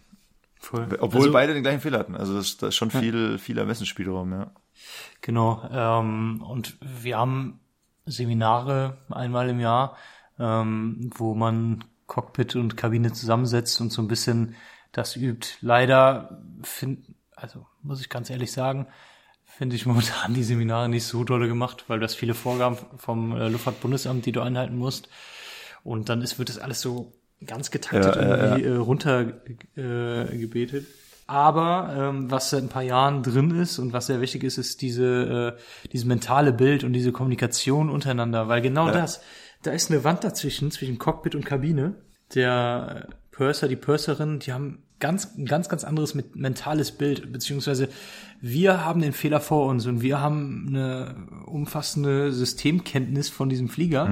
[0.60, 0.88] Voll.
[1.00, 2.16] Obwohl Also- beide den gleichen Fehler hatten.
[2.16, 4.52] Also das, das ist schon viel, viel Ermessensspielraum, ja.
[5.22, 5.68] Genau.
[5.72, 7.60] Ähm, und wir haben
[8.06, 9.98] Seminare einmal im Jahr,
[10.40, 14.56] ähm, wo man Cockpit und Kabine zusammensetzt und so ein bisschen
[14.92, 15.58] das übt.
[15.62, 17.02] Leider finde,
[17.36, 18.88] also muss ich ganz ehrlich sagen,
[19.46, 23.36] finde ich momentan die Seminare nicht so dolle gemacht, weil du hast viele Vorgaben vom
[23.36, 25.10] äh, Luftfahrtbundesamt, die du einhalten musst.
[25.84, 27.14] Und dann ist, wird das alles so
[27.46, 29.34] ganz getaktet Ja, ja, irgendwie äh, runter
[29.76, 30.86] äh.
[31.26, 34.82] Aber ähm, was seit ein paar Jahren drin ist und was sehr wichtig ist, ist
[34.82, 39.22] diese äh, dieses mentale Bild und diese Kommunikation untereinander, weil genau das,
[39.62, 41.96] da ist eine Wand dazwischen zwischen Cockpit und Kabine.
[42.36, 47.90] Der Purser, die Purserin, die haben ganz ein ganz ganz anderes mit, mentales Bild, beziehungsweise
[48.40, 54.08] wir haben den Fehler vor uns und wir haben eine umfassende Systemkenntnis von diesem Flieger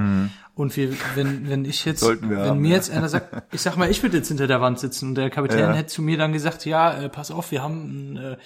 [0.53, 2.29] und wir wenn wenn ich jetzt Mhm.
[2.29, 2.75] Wenn haben, mir ja.
[2.75, 5.29] jetzt einer sagt, ich sag mal, ich würde jetzt hinter der Wand sitzen und der
[5.29, 5.73] Kapitän Ja.
[5.73, 7.77] hätte zu mir dann gesagt, ja, äh, pass auf, wir haben
[8.13, 8.37] ein äh,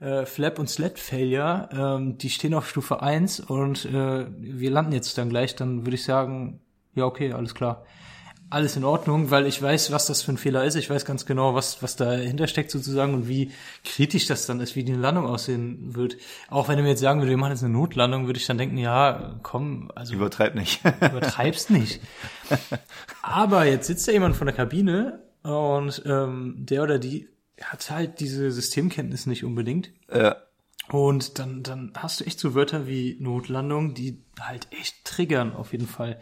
[0.00, 4.92] äh, Flap und Sled Failure, ähm, die stehen auf Stufe 1 und äh, wir landen
[4.92, 6.60] jetzt dann gleich, dann würde ich sagen,
[6.94, 7.84] ja, okay, alles klar.
[8.50, 10.74] Alles in Ordnung, weil ich weiß, was das für ein Fehler ist.
[10.74, 13.50] Ich weiß ganz genau, was, was dahinter steckt sozusagen und wie
[13.84, 16.16] kritisch das dann ist, wie die Landung aussehen wird.
[16.48, 18.56] Auch wenn er mir jetzt sagen würde, wir machen jetzt eine Notlandung, würde ich dann
[18.56, 20.80] denken, ja, komm, also Übertreib nicht.
[21.00, 22.00] übertreib's nicht.
[23.22, 27.28] Aber jetzt sitzt da jemand von der Kabine und ähm, der oder die
[27.60, 29.90] hat halt diese Systemkenntnis nicht unbedingt.
[30.12, 30.36] ja,
[30.90, 35.72] Und dann, dann hast du echt so Wörter wie Notlandung, die halt echt triggern auf
[35.72, 36.18] jeden Fall.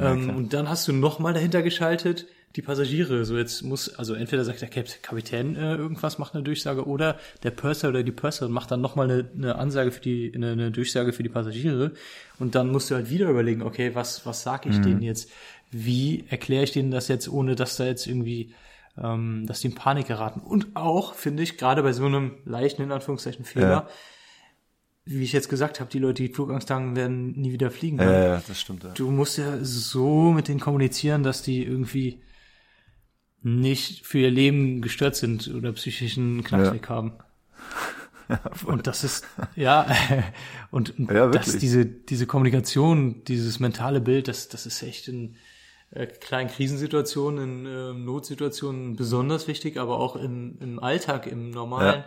[0.00, 3.26] ähm, und dann hast du nochmal dahinter geschaltet, die Passagiere.
[3.26, 7.18] So jetzt muss, also entweder sagt der Kap- Kapitän äh, irgendwas, macht eine Durchsage, oder
[7.42, 10.70] der Purser oder die Purserin macht dann nochmal eine, eine Ansage für die, eine, eine
[10.70, 11.92] Durchsage für die Passagiere.
[12.38, 15.30] Und dann musst du halt wieder überlegen, okay, was, was sag ich denen jetzt?
[15.70, 18.54] Wie erkläre ich denen das jetzt, ohne dass da jetzt irgendwie
[19.02, 20.40] ähm, dass die in Panik geraten.
[20.40, 23.88] Und auch, finde ich, gerade bei so einem leichten, in Anführungszeichen, Fehler, Ja.
[25.04, 27.98] wie ich jetzt gesagt habe, die Leute, die Flugangst haben, werden nie wieder fliegen.
[27.98, 28.22] ja, können.
[28.24, 28.84] ja, das stimmt.
[28.84, 28.90] Ja.
[28.90, 32.20] Du musst ja so mit denen kommunizieren, dass die irgendwie
[33.42, 37.12] nicht für ihr Leben gestört sind oder psychischen Knackweg haben.
[38.66, 39.24] und das ist,
[39.56, 39.86] ja,
[40.70, 41.60] und, und Ja, dass wirklich.
[41.60, 45.36] diese, diese Kommunikation, dieses mentale Bild, das, das ist echt in
[45.90, 52.04] äh, kleinen Krisensituationen, in äh, Notsituationen besonders wichtig, aber auch in, im Alltag, im normalen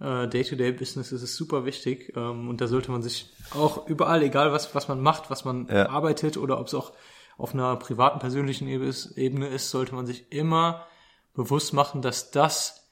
[0.00, 2.12] äh, Day-to-Day-Business ist es super wichtig.
[2.16, 5.68] Ähm, und da sollte man sich auch überall, egal was, was man macht, was man
[5.68, 5.88] Ja.
[5.88, 6.92] arbeitet oder ob es auch
[7.36, 10.86] auf einer privaten, persönlichen Ebene ist, sollte man sich immer
[11.34, 12.86] bewusst machen, dass das,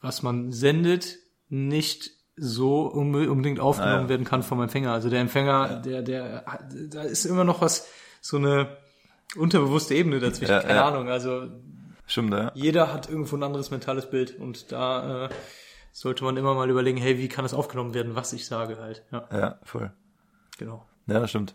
[0.00, 1.18] was man sendet,
[1.48, 4.08] nicht so unbe- unbedingt aufgenommen Ja.
[4.08, 4.92] werden kann vom Empfänger.
[4.92, 6.44] Also der Empfänger, der, der,
[6.90, 7.86] da ist immer noch was,
[8.20, 8.76] so eine
[9.36, 10.52] unterbewusste Ebene dazwischen.
[10.52, 10.88] Ja, Keine ja.
[10.88, 11.08] Ahnung.
[11.08, 11.48] Also
[12.06, 12.50] Stimmt, ja.
[12.54, 15.28] jeder hat irgendwo ein anderes mentales Bild und da äh,
[15.92, 19.04] sollte man immer mal überlegen, hey, wie kann das aufgenommen werden, was ich sage halt.
[19.12, 19.90] Ja, Ja, voll.
[20.58, 20.86] genau.
[21.06, 21.54] Ja, das stimmt.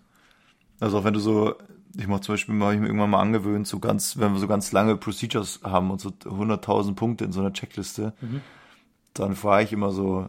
[0.80, 1.56] Also auch wenn du so,
[1.98, 4.48] ich mach zum Beispiel, habe ich mir irgendwann mal angewöhnt, so ganz, wenn wir so
[4.48, 8.14] ganz lange Procedures haben und so 100.000 Punkte in so einer Checkliste,
[9.14, 10.28] dann frage ich immer so,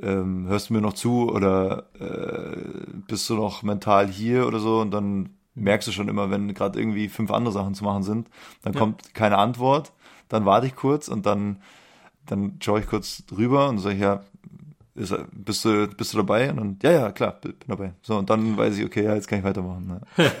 [0.00, 2.56] ähm, hörst du mir noch zu oder äh,
[3.06, 6.78] bist du noch mental hier oder so und dann merkst du schon immer, wenn gerade
[6.78, 8.28] irgendwie fünf andere Sachen zu machen sind,
[8.62, 8.78] dann Ja.
[8.78, 9.92] kommt keine Antwort,
[10.28, 11.58] dann warte ich kurz und dann
[12.26, 14.20] dann schaue ich kurz drüber und sage ja,
[14.96, 16.50] ist, bist du, bist du dabei?
[16.50, 17.92] Und dann, ja, ja, klar, bin dabei.
[18.02, 19.86] So, und dann weiß ich, okay, ja, jetzt kann ich weitermachen.
[19.86, 20.00] Ne?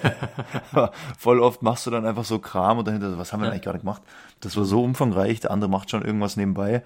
[0.72, 3.52] Aber Voll oft machst du dann einfach so Kram und dahinter, was haben wir Ja.
[3.52, 4.02] eigentlich gerade gemacht?
[4.40, 6.82] Das war so umfangreich, der andere macht schon irgendwas nebenbei,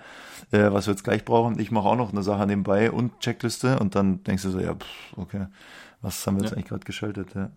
[0.51, 1.59] äh, was wir jetzt gleich brauchen.
[1.59, 4.75] Ich mache auch noch eine Sache nebenbei und Checkliste und dann denkst du so, ja,
[4.75, 5.47] pff, okay,
[6.03, 6.57] was haben wir jetzt Ja.
[6.57, 7.35] eigentlich gerade geschaltet?
[7.35, 7.51] Ja.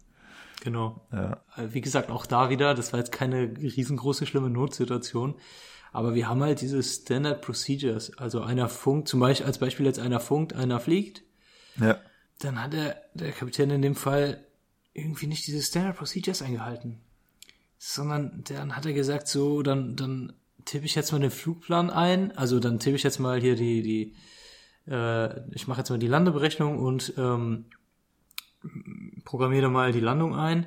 [0.64, 1.06] Genau.
[1.12, 1.44] Ja.
[1.58, 5.36] Äh, Wie gesagt, auch da wieder, das war jetzt keine riesengroße, schlimme Notsituation.
[5.92, 8.18] Aber wir haben halt diese Standard Procedures.
[8.18, 11.22] Also einer funkt, zum Beispiel als Beispiel jetzt einer funkt, einer fliegt.
[11.80, 12.00] ja.
[12.40, 14.44] Dann hat er, der Kapitän in dem Fall,
[14.94, 17.02] irgendwie nicht diese Standard Procedures eingehalten.
[17.78, 20.34] Sondern dann hat er gesagt, so, dann, dann
[20.66, 22.32] tippe ich jetzt mal den Flugplan ein.
[22.38, 26.08] Also dann tippe ich jetzt mal hier die, die, äh, ich mache jetzt mal die
[26.08, 27.66] Landeberechnung und ähm,
[29.24, 30.66] programmiere mal die Landung ein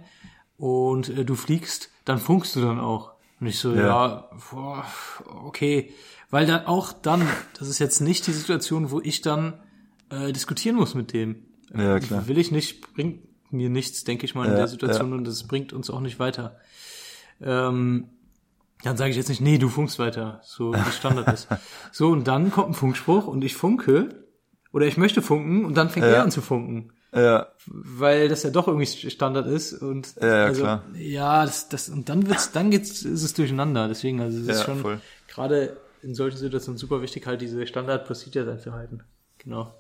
[0.57, 3.13] und äh, du fliegst, dann funkst du dann auch.
[3.41, 4.31] Und ich so, ja, Ja.
[4.51, 4.85] boah,
[5.45, 5.93] okay.
[6.31, 7.23] Weil dann auch dann,
[7.59, 9.55] das ist jetzt nicht die Situation, wo ich dann
[10.11, 11.45] äh, diskutieren muss mit dem.
[11.77, 12.27] Ja, klar.
[12.27, 13.21] Will ich nicht, bringt
[13.53, 16.19] mir nichts, denke ich mal, in Ja, der Situation und das bringt uns auch nicht
[16.19, 16.57] weiter.
[17.41, 18.09] Ähm,
[18.83, 21.49] dann sage ich jetzt nicht, nee, du funkst weiter, so wie Standard ist.
[21.93, 24.25] So, und dann kommt ein Funkspruch und ich funke
[24.73, 26.13] oder ich möchte funken und dann fängt Ja.
[26.13, 30.63] er an zu funken Ja, weil das ja doch irgendwie Standard ist und Ja, also,
[30.63, 30.85] klar.
[30.95, 33.89] ja, das, das und dann wird's, dann geht's, ist es durcheinander.
[33.89, 35.01] Deswegen, also es ist Ja, schon voll.
[35.29, 39.03] gerade in solchen Situationen super wichtig, halt diese Standard Procedures einzuhalten.
[39.39, 39.75] Genau.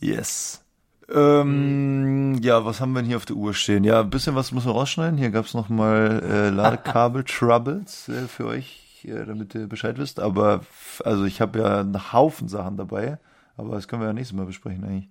[0.00, 0.62] Yes.
[1.08, 3.84] Ähm, ja, was haben wir denn hier auf der Uhr stehen?
[3.84, 5.18] Ja, ein bisschen was muss man rausschneiden.
[5.18, 10.20] Hier gab's noch mal äh, Ladekabel-Troubles äh, für euch, äh, damit ihr Bescheid wisst.
[10.20, 10.60] Aber
[11.04, 13.18] also ich habe ja einen Haufen Sachen dabei,
[13.56, 15.08] aber das können wir ja nächstes Mal besprechen eigentlich.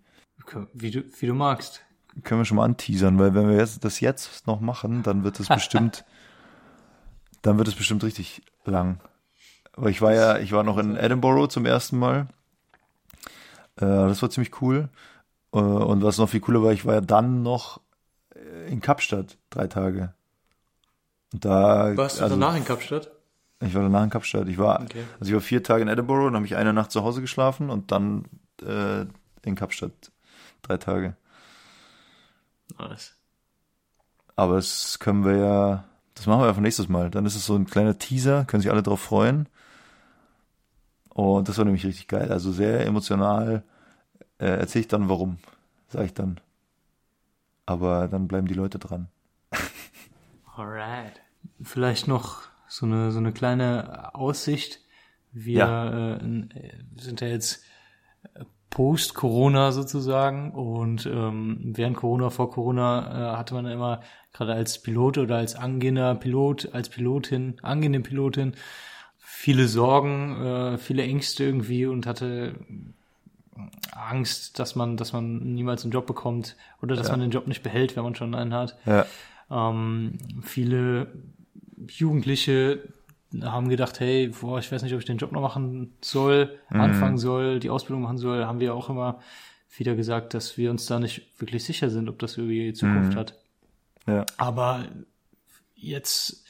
[0.74, 1.82] Wie du, wie du magst.
[2.24, 5.48] Können wir schon mal anteasern, weil wenn wir das jetzt noch machen, dann wird es
[5.50, 6.06] bestimmt,
[7.42, 9.00] dann wird es bestimmt richtig lang.
[9.74, 12.28] Aber ich war ja, ich war noch in Edinburgh zum ersten Mal.
[13.78, 14.90] Äh, das war ziemlich cool.
[15.54, 17.82] Äh, und was noch viel cooler war, ich war ja dann noch
[18.34, 20.14] äh, in Kapstadt drei Tage.
[21.34, 23.12] Und da, Warst du also, danach in Kapstadt?
[23.60, 24.48] ich war danach in Kapstadt.
[24.48, 25.04] Ich war, Okay.
[25.20, 27.70] also ich war vier Tage in Edinburgh, dann habe ich eine Nacht zu Hause geschlafen
[27.70, 28.26] und dann
[28.66, 29.06] äh,
[29.44, 30.12] in Kapstadt
[30.68, 31.16] drei Tage.
[32.80, 33.16] Nice.
[34.36, 37.10] Aber das können wir ja, das machen wir einfach nächstes Mal.
[37.10, 39.48] Dann ist es so ein kleiner Teaser, können sich alle drauf freuen.
[41.10, 42.32] Und das war nämlich richtig geil.
[42.32, 43.64] Also sehr emotional.
[44.38, 45.38] Äh, Erzähle ich dann warum,
[45.88, 46.40] sage ich dann.
[47.66, 49.08] Aber dann bleiben die Leute dran.
[50.56, 51.22] Alright.
[51.62, 54.82] Vielleicht noch so eine, so eine kleine Aussicht.
[55.32, 56.16] Wir Ja.
[56.16, 57.64] äh, äh, sind ja jetzt
[58.76, 64.02] Post-Corona sozusagen und ähm, während Corona, vor Corona äh, hatte man immer
[64.34, 68.54] gerade als Pilot oder als angehender Pilot, als Pilotin, angehende Pilotin
[69.18, 72.56] viele Sorgen, äh, viele Ängste irgendwie und hatte
[73.94, 77.14] Angst, dass man, dass man niemals einen Job bekommt oder dass Ja.
[77.14, 78.78] man den Job nicht behält, wenn man schon einen hat.
[78.86, 79.06] Ja,
[79.50, 81.14] Ähm, viele
[81.88, 82.80] Jugendliche
[83.42, 87.18] haben gedacht, hey, boah, ich weiß nicht, ob ich den Job noch machen soll, anfangen
[87.18, 88.46] soll, die Ausbildung machen soll.
[88.46, 89.20] Haben wir auch immer
[89.78, 93.38] wieder gesagt, dass wir uns da nicht wirklich sicher sind, ob das irgendwie Zukunft hat.
[94.08, 94.86] ja, Aber
[95.76, 96.44] jetzt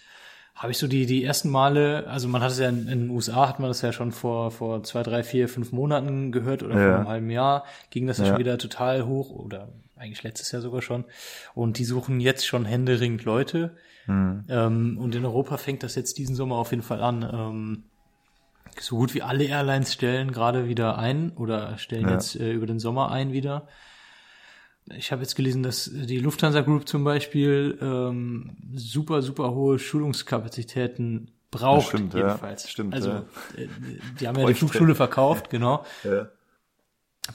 [0.53, 3.09] habe ich so die, die ersten Male, also man hat es ja in, in den
[3.09, 6.76] USA, hat man das ja schon vor, vor zwei, drei, vier, fünf Monaten gehört oder
[6.80, 6.86] Ja.
[6.88, 8.30] vor einem halben Jahr ging das ja Ja.
[8.32, 11.03] schon wieder total hoch oder eigentlich letztes Jahr sogar schon.
[11.55, 13.76] Und die suchen jetzt schon händeringend Leute.
[14.08, 14.43] Mhm.
[14.49, 17.24] Ähm, und in Europa fängt das jetzt diesen Sommer auf jeden Fall an.
[17.24, 17.84] Ähm,
[18.80, 22.14] so gut wie alle Airlines stellen gerade wieder ein oder stellen Ja.
[22.14, 23.68] jetzt äh, über den Sommer ein wieder.
[24.93, 31.32] Ich habe jetzt gelesen, dass die Lufthansa Group zum Beispiel ähm, super, super hohe Schulungskapazitäten
[31.49, 31.88] braucht.
[31.88, 32.20] stimmt, ja.
[32.28, 32.70] jedenfalls.
[32.70, 33.26] Stimmt, also ja.
[33.58, 33.68] äh,
[34.20, 34.53] die haben ja die.
[34.53, 35.86] Flugschule verkauft, genau.
[36.03, 36.28] ja.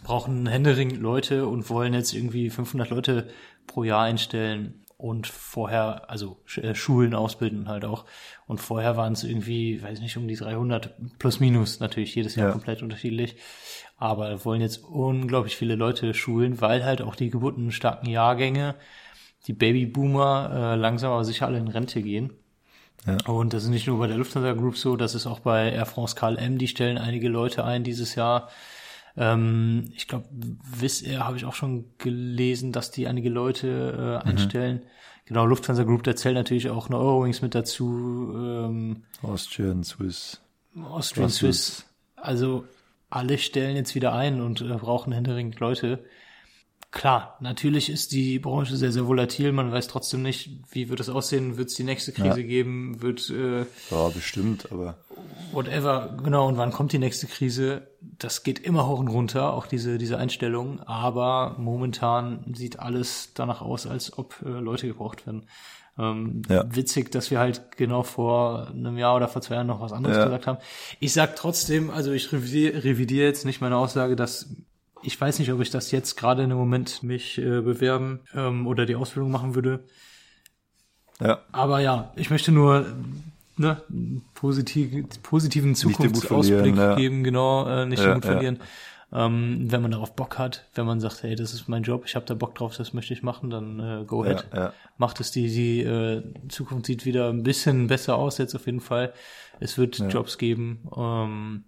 [0.05, 3.29] Brauchen händeringend Leute und wollen jetzt irgendwie 500 Leute
[3.67, 8.05] pro Jahr einstellen und vorher, also äh, Schulen ausbilden halt auch.
[8.47, 12.49] Und vorher waren es irgendwie, weiß nicht, um die 300 plus minus natürlich jedes Jahr
[12.49, 12.53] Ja.
[12.53, 13.37] komplett unterschiedlich.
[13.97, 18.75] Aber wollen jetzt unglaublich viele Leute schulen, weil halt auch die geburtenstarken Jahrgänge,
[19.47, 22.33] die Babyboomer äh, langsam aber sicher alle in Rente gehen.
[23.07, 23.17] Ja.
[23.27, 25.87] Und das ist nicht nur bei der Lufthansa Group so, das ist auch bei Air
[25.87, 28.49] France KLM, die stellen einige Leute ein dieses Jahr.
[29.21, 34.29] Ähm, ich glaube, Wizz Air habe ich auch schon gelesen, dass die einige Leute äh,
[34.29, 34.83] einstellen.
[35.27, 40.41] Genau, Lufthansa Group, da zählt natürlich auch eine Eurowings mit dazu, ähm, Austrian, Swiss.
[40.75, 41.67] Austrian Brussels.
[41.67, 41.87] Swiss.
[42.17, 42.65] Also
[43.11, 46.03] alle stellen jetzt wieder ein und äh, brauchen händeringend Leute.
[46.91, 49.53] Klar, natürlich ist die Branche sehr, sehr volatil.
[49.53, 52.47] Man weiß trotzdem nicht, wie wird es aussehen, wird es die nächste Krise Ja.
[52.47, 54.99] geben, wird äh, Ja, bestimmt, aber
[55.53, 57.89] whatever, genau, und wann kommt die nächste Krise?
[58.01, 60.81] Das geht immer hoch und runter, auch diese, diese Einstellung.
[60.81, 65.47] Aber momentan sieht alles danach aus, als ob äh, Leute gebraucht werden.
[65.99, 66.65] Ähm, Ja.
[66.75, 70.17] Witzig, dass wir halt genau vor einem Jahr oder vor zwei Jahren noch was anderes
[70.17, 70.25] Ja.
[70.25, 70.59] gesagt haben.
[71.01, 74.49] Ich sag trotzdem, also ich revidiere, revidiere jetzt nicht meine Aussage, dass
[75.03, 78.67] ich weiß nicht, ob ich das jetzt gerade in dem Moment mich äh, bewerben ähm,
[78.67, 79.85] oder die Ausbildung machen würde.
[81.21, 82.87] ja, Aber ja, ich möchte nur
[83.57, 83.83] ne,
[84.35, 84.91] positiv,
[85.23, 86.97] positiven Zukunftsausblick ja.
[86.97, 88.33] geben, genau, äh, nicht Ja, den Mut ja.
[88.33, 88.61] verlieren.
[89.13, 92.15] Ähm, wenn man darauf Bock hat, wenn man sagt, hey, das ist mein Job, ich
[92.15, 94.47] habe da Bock drauf, das möchte ich machen, dann äh, go ja, ahead.
[94.55, 94.73] ja.
[94.99, 98.81] Macht es die, die äh, Zukunft sieht wieder ein bisschen besser aus jetzt auf jeden
[98.81, 99.13] Fall.
[99.59, 101.65] Es wird Jobs geben, ähm,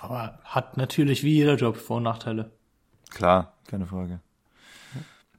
[0.00, 2.50] aber hat natürlich wie jeder Job Vor- und Nachteile.
[3.10, 4.20] Klar, keine Frage.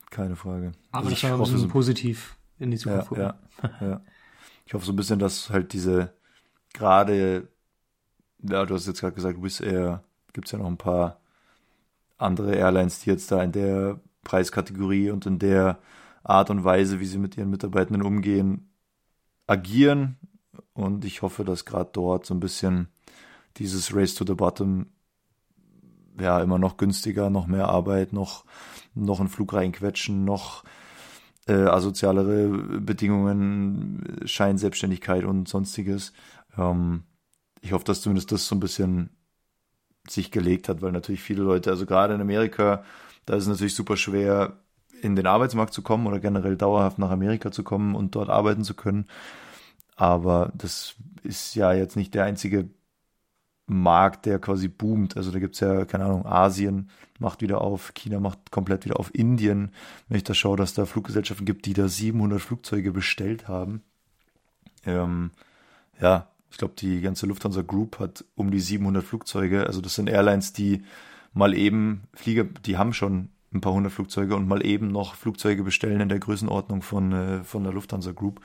[0.10, 0.72] Keine Frage.
[0.92, 3.08] Aber Also das ich war ein bisschen so- positiv in die Ja, Zukunft.
[3.10, 3.24] gucken.
[3.82, 4.02] ja, ja.
[4.66, 6.14] Ich hoffe so ein bisschen, dass halt diese
[6.74, 7.48] gerade,
[8.44, 10.04] ja, du hast jetzt gerade gesagt, Wizz Air,
[10.34, 11.20] gibt's ja noch ein paar
[12.18, 15.78] andere Airlines, die jetzt da in der Preiskategorie und in der
[16.24, 18.70] Art und Weise, wie sie mit ihren Mitarbeitenden umgehen,
[19.46, 20.18] agieren.
[20.74, 22.88] Und ich hoffe, dass gerade dort so ein bisschen
[23.58, 24.88] dieses Race to the Bottom
[26.20, 28.46] ja immer noch günstiger, noch mehr Arbeit, noch,
[28.96, 30.64] noch einen Flug reinquetschen, noch
[31.48, 36.14] äh, asozialere Bedingungen, Scheinselbstständigkeit und sonstiges.
[36.58, 37.04] Ähm,
[37.62, 39.12] ich hoffe, dass zumindest das so ein bisschen
[40.08, 42.84] sich gelegt hat, weil natürlich viele Leute, also gerade in Amerika,
[43.26, 44.60] da ist es natürlich super schwer,
[45.02, 48.64] in den Arbeitsmarkt zu kommen oder generell dauerhaft nach Amerika zu kommen und dort arbeiten
[48.64, 49.06] zu können.
[49.96, 52.70] Aber das ist ja jetzt nicht der einzige
[53.68, 55.18] Markt, der quasi boomt.
[55.18, 56.90] Also da gibt's ja, keine Ahnung, Asien
[57.20, 59.72] macht wieder auf, China macht komplett wieder auf, Indien,
[60.08, 63.82] wenn ich da schaue, dass da Fluggesellschaften gibt, die da 700 Flugzeuge bestellt haben.
[64.86, 65.32] Ähm,
[66.00, 69.68] ja, ich glaube, die ganze Lufthansa Group hat um die 700 Flugzeuge.
[69.68, 70.84] Also das sind Airlines, die
[71.34, 75.64] mal eben Flieger, die haben schon ein paar hundert Flugzeuge und mal eben noch Flugzeuge
[75.64, 78.42] bestellen in der Größenordnung von, äh, von der Lufthansa Group.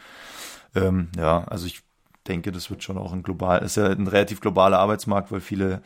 [0.74, 1.82] Ähm, ja, also ich
[2.28, 5.82] denke, das wird schon auch ein global, ist ja ein relativ globaler Arbeitsmarkt, weil viele,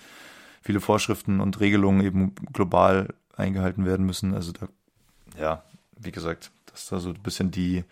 [0.63, 4.35] viele Vorschriften und Regelungen eben global eingehalten werden müssen.
[4.35, 4.69] Also da,
[5.39, 5.63] ja,
[5.99, 7.85] wie gesagt, dass da so ein bisschen die,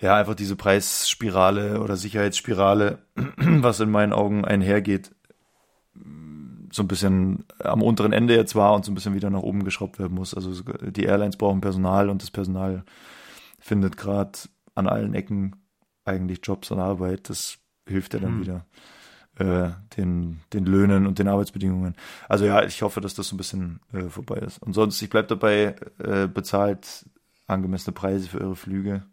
[0.00, 2.98] ja, einfach diese Preisspirale oder Sicherheitsspirale,
[3.36, 5.12] was in meinen Augen einhergeht,
[6.72, 9.64] so ein bisschen am unteren Ende jetzt war und so ein bisschen wieder nach oben
[9.64, 10.34] geschraubt werden muss.
[10.34, 12.84] Also die Airlines brauchen Personal und das Personal
[13.60, 14.32] findet gerade
[14.74, 15.54] an allen Ecken
[16.04, 17.28] eigentlich Jobs und Arbeit.
[17.28, 18.66] Das hilft ja dann wieder
[19.38, 21.96] äh, den, den Löhnen und den Arbeitsbedingungen.
[22.28, 24.62] Also ja, ich hoffe, dass das so ein bisschen äh, vorbei ist.
[24.62, 27.06] Und sonst, ich bleib dabei, äh, bezahlt
[27.46, 29.04] angemessene Preise für eure Flüge.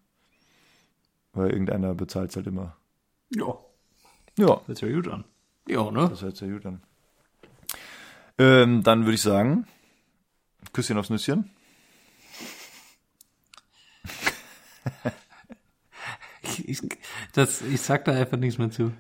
[1.34, 2.76] Weil irgendeiner bezahlt halt immer.
[3.34, 3.58] Ja,
[4.38, 5.24] Ja, hört sich ja gut an.
[5.68, 6.08] Ja, ne?
[6.10, 6.82] das hört sehr gut an.
[8.38, 9.66] Ähm, dann würde ich sagen,
[10.74, 11.50] Küsschen aufs Nüsschen.
[16.72, 16.82] Ich,
[17.34, 18.92] das, ich sag da einfach nichts mehr zu.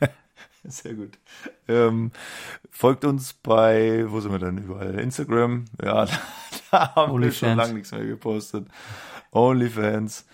[0.64, 1.18] Sehr gut.
[1.68, 2.12] Ähm,
[2.70, 4.98] folgt uns bei, wo sind wir denn überall?
[4.98, 5.64] Instagram.
[5.82, 6.12] Ja, da,
[6.70, 7.56] da haben wir schon OnlyFans.
[7.56, 8.66] lange nichts mehr gepostet.
[9.32, 10.26] OnlyFans.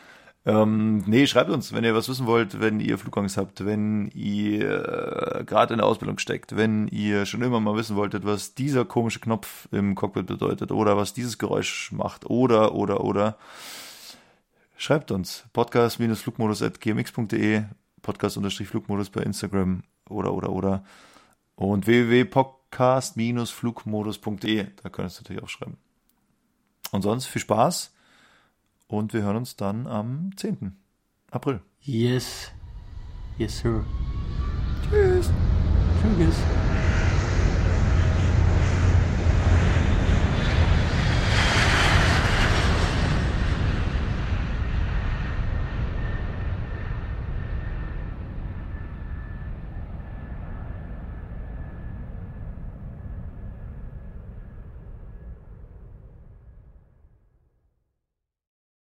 [0.44, 5.38] Ähm, nee, schreibt uns, wenn ihr was wissen wollt, wenn ihr Flugangst habt, wenn ihr
[5.40, 8.84] äh, gerade in der Ausbildung steckt, wenn ihr schon immer mal wissen wolltet, was dieser
[8.84, 13.36] komische Knopf im Cockpit bedeutet oder was dieses Geräusch macht oder, oder, oder.
[14.83, 17.62] Schreibt uns podcast-flugmodus.gmx.de,
[18.03, 20.83] podcast-flugmodus bei Instagram oder, oder, oder.
[21.55, 25.76] Und www.podcast-flugmodus.de, da könnt ihr es natürlich auch schreiben.
[26.91, 27.95] Und sonst viel Spaß
[28.89, 30.76] und wir hören uns dann am 10.
[31.30, 31.61] April.
[31.83, 32.51] Yes.
[33.39, 33.85] Yes, sir.
[34.91, 35.30] Tschüss.
[36.18, 36.35] Tschüss.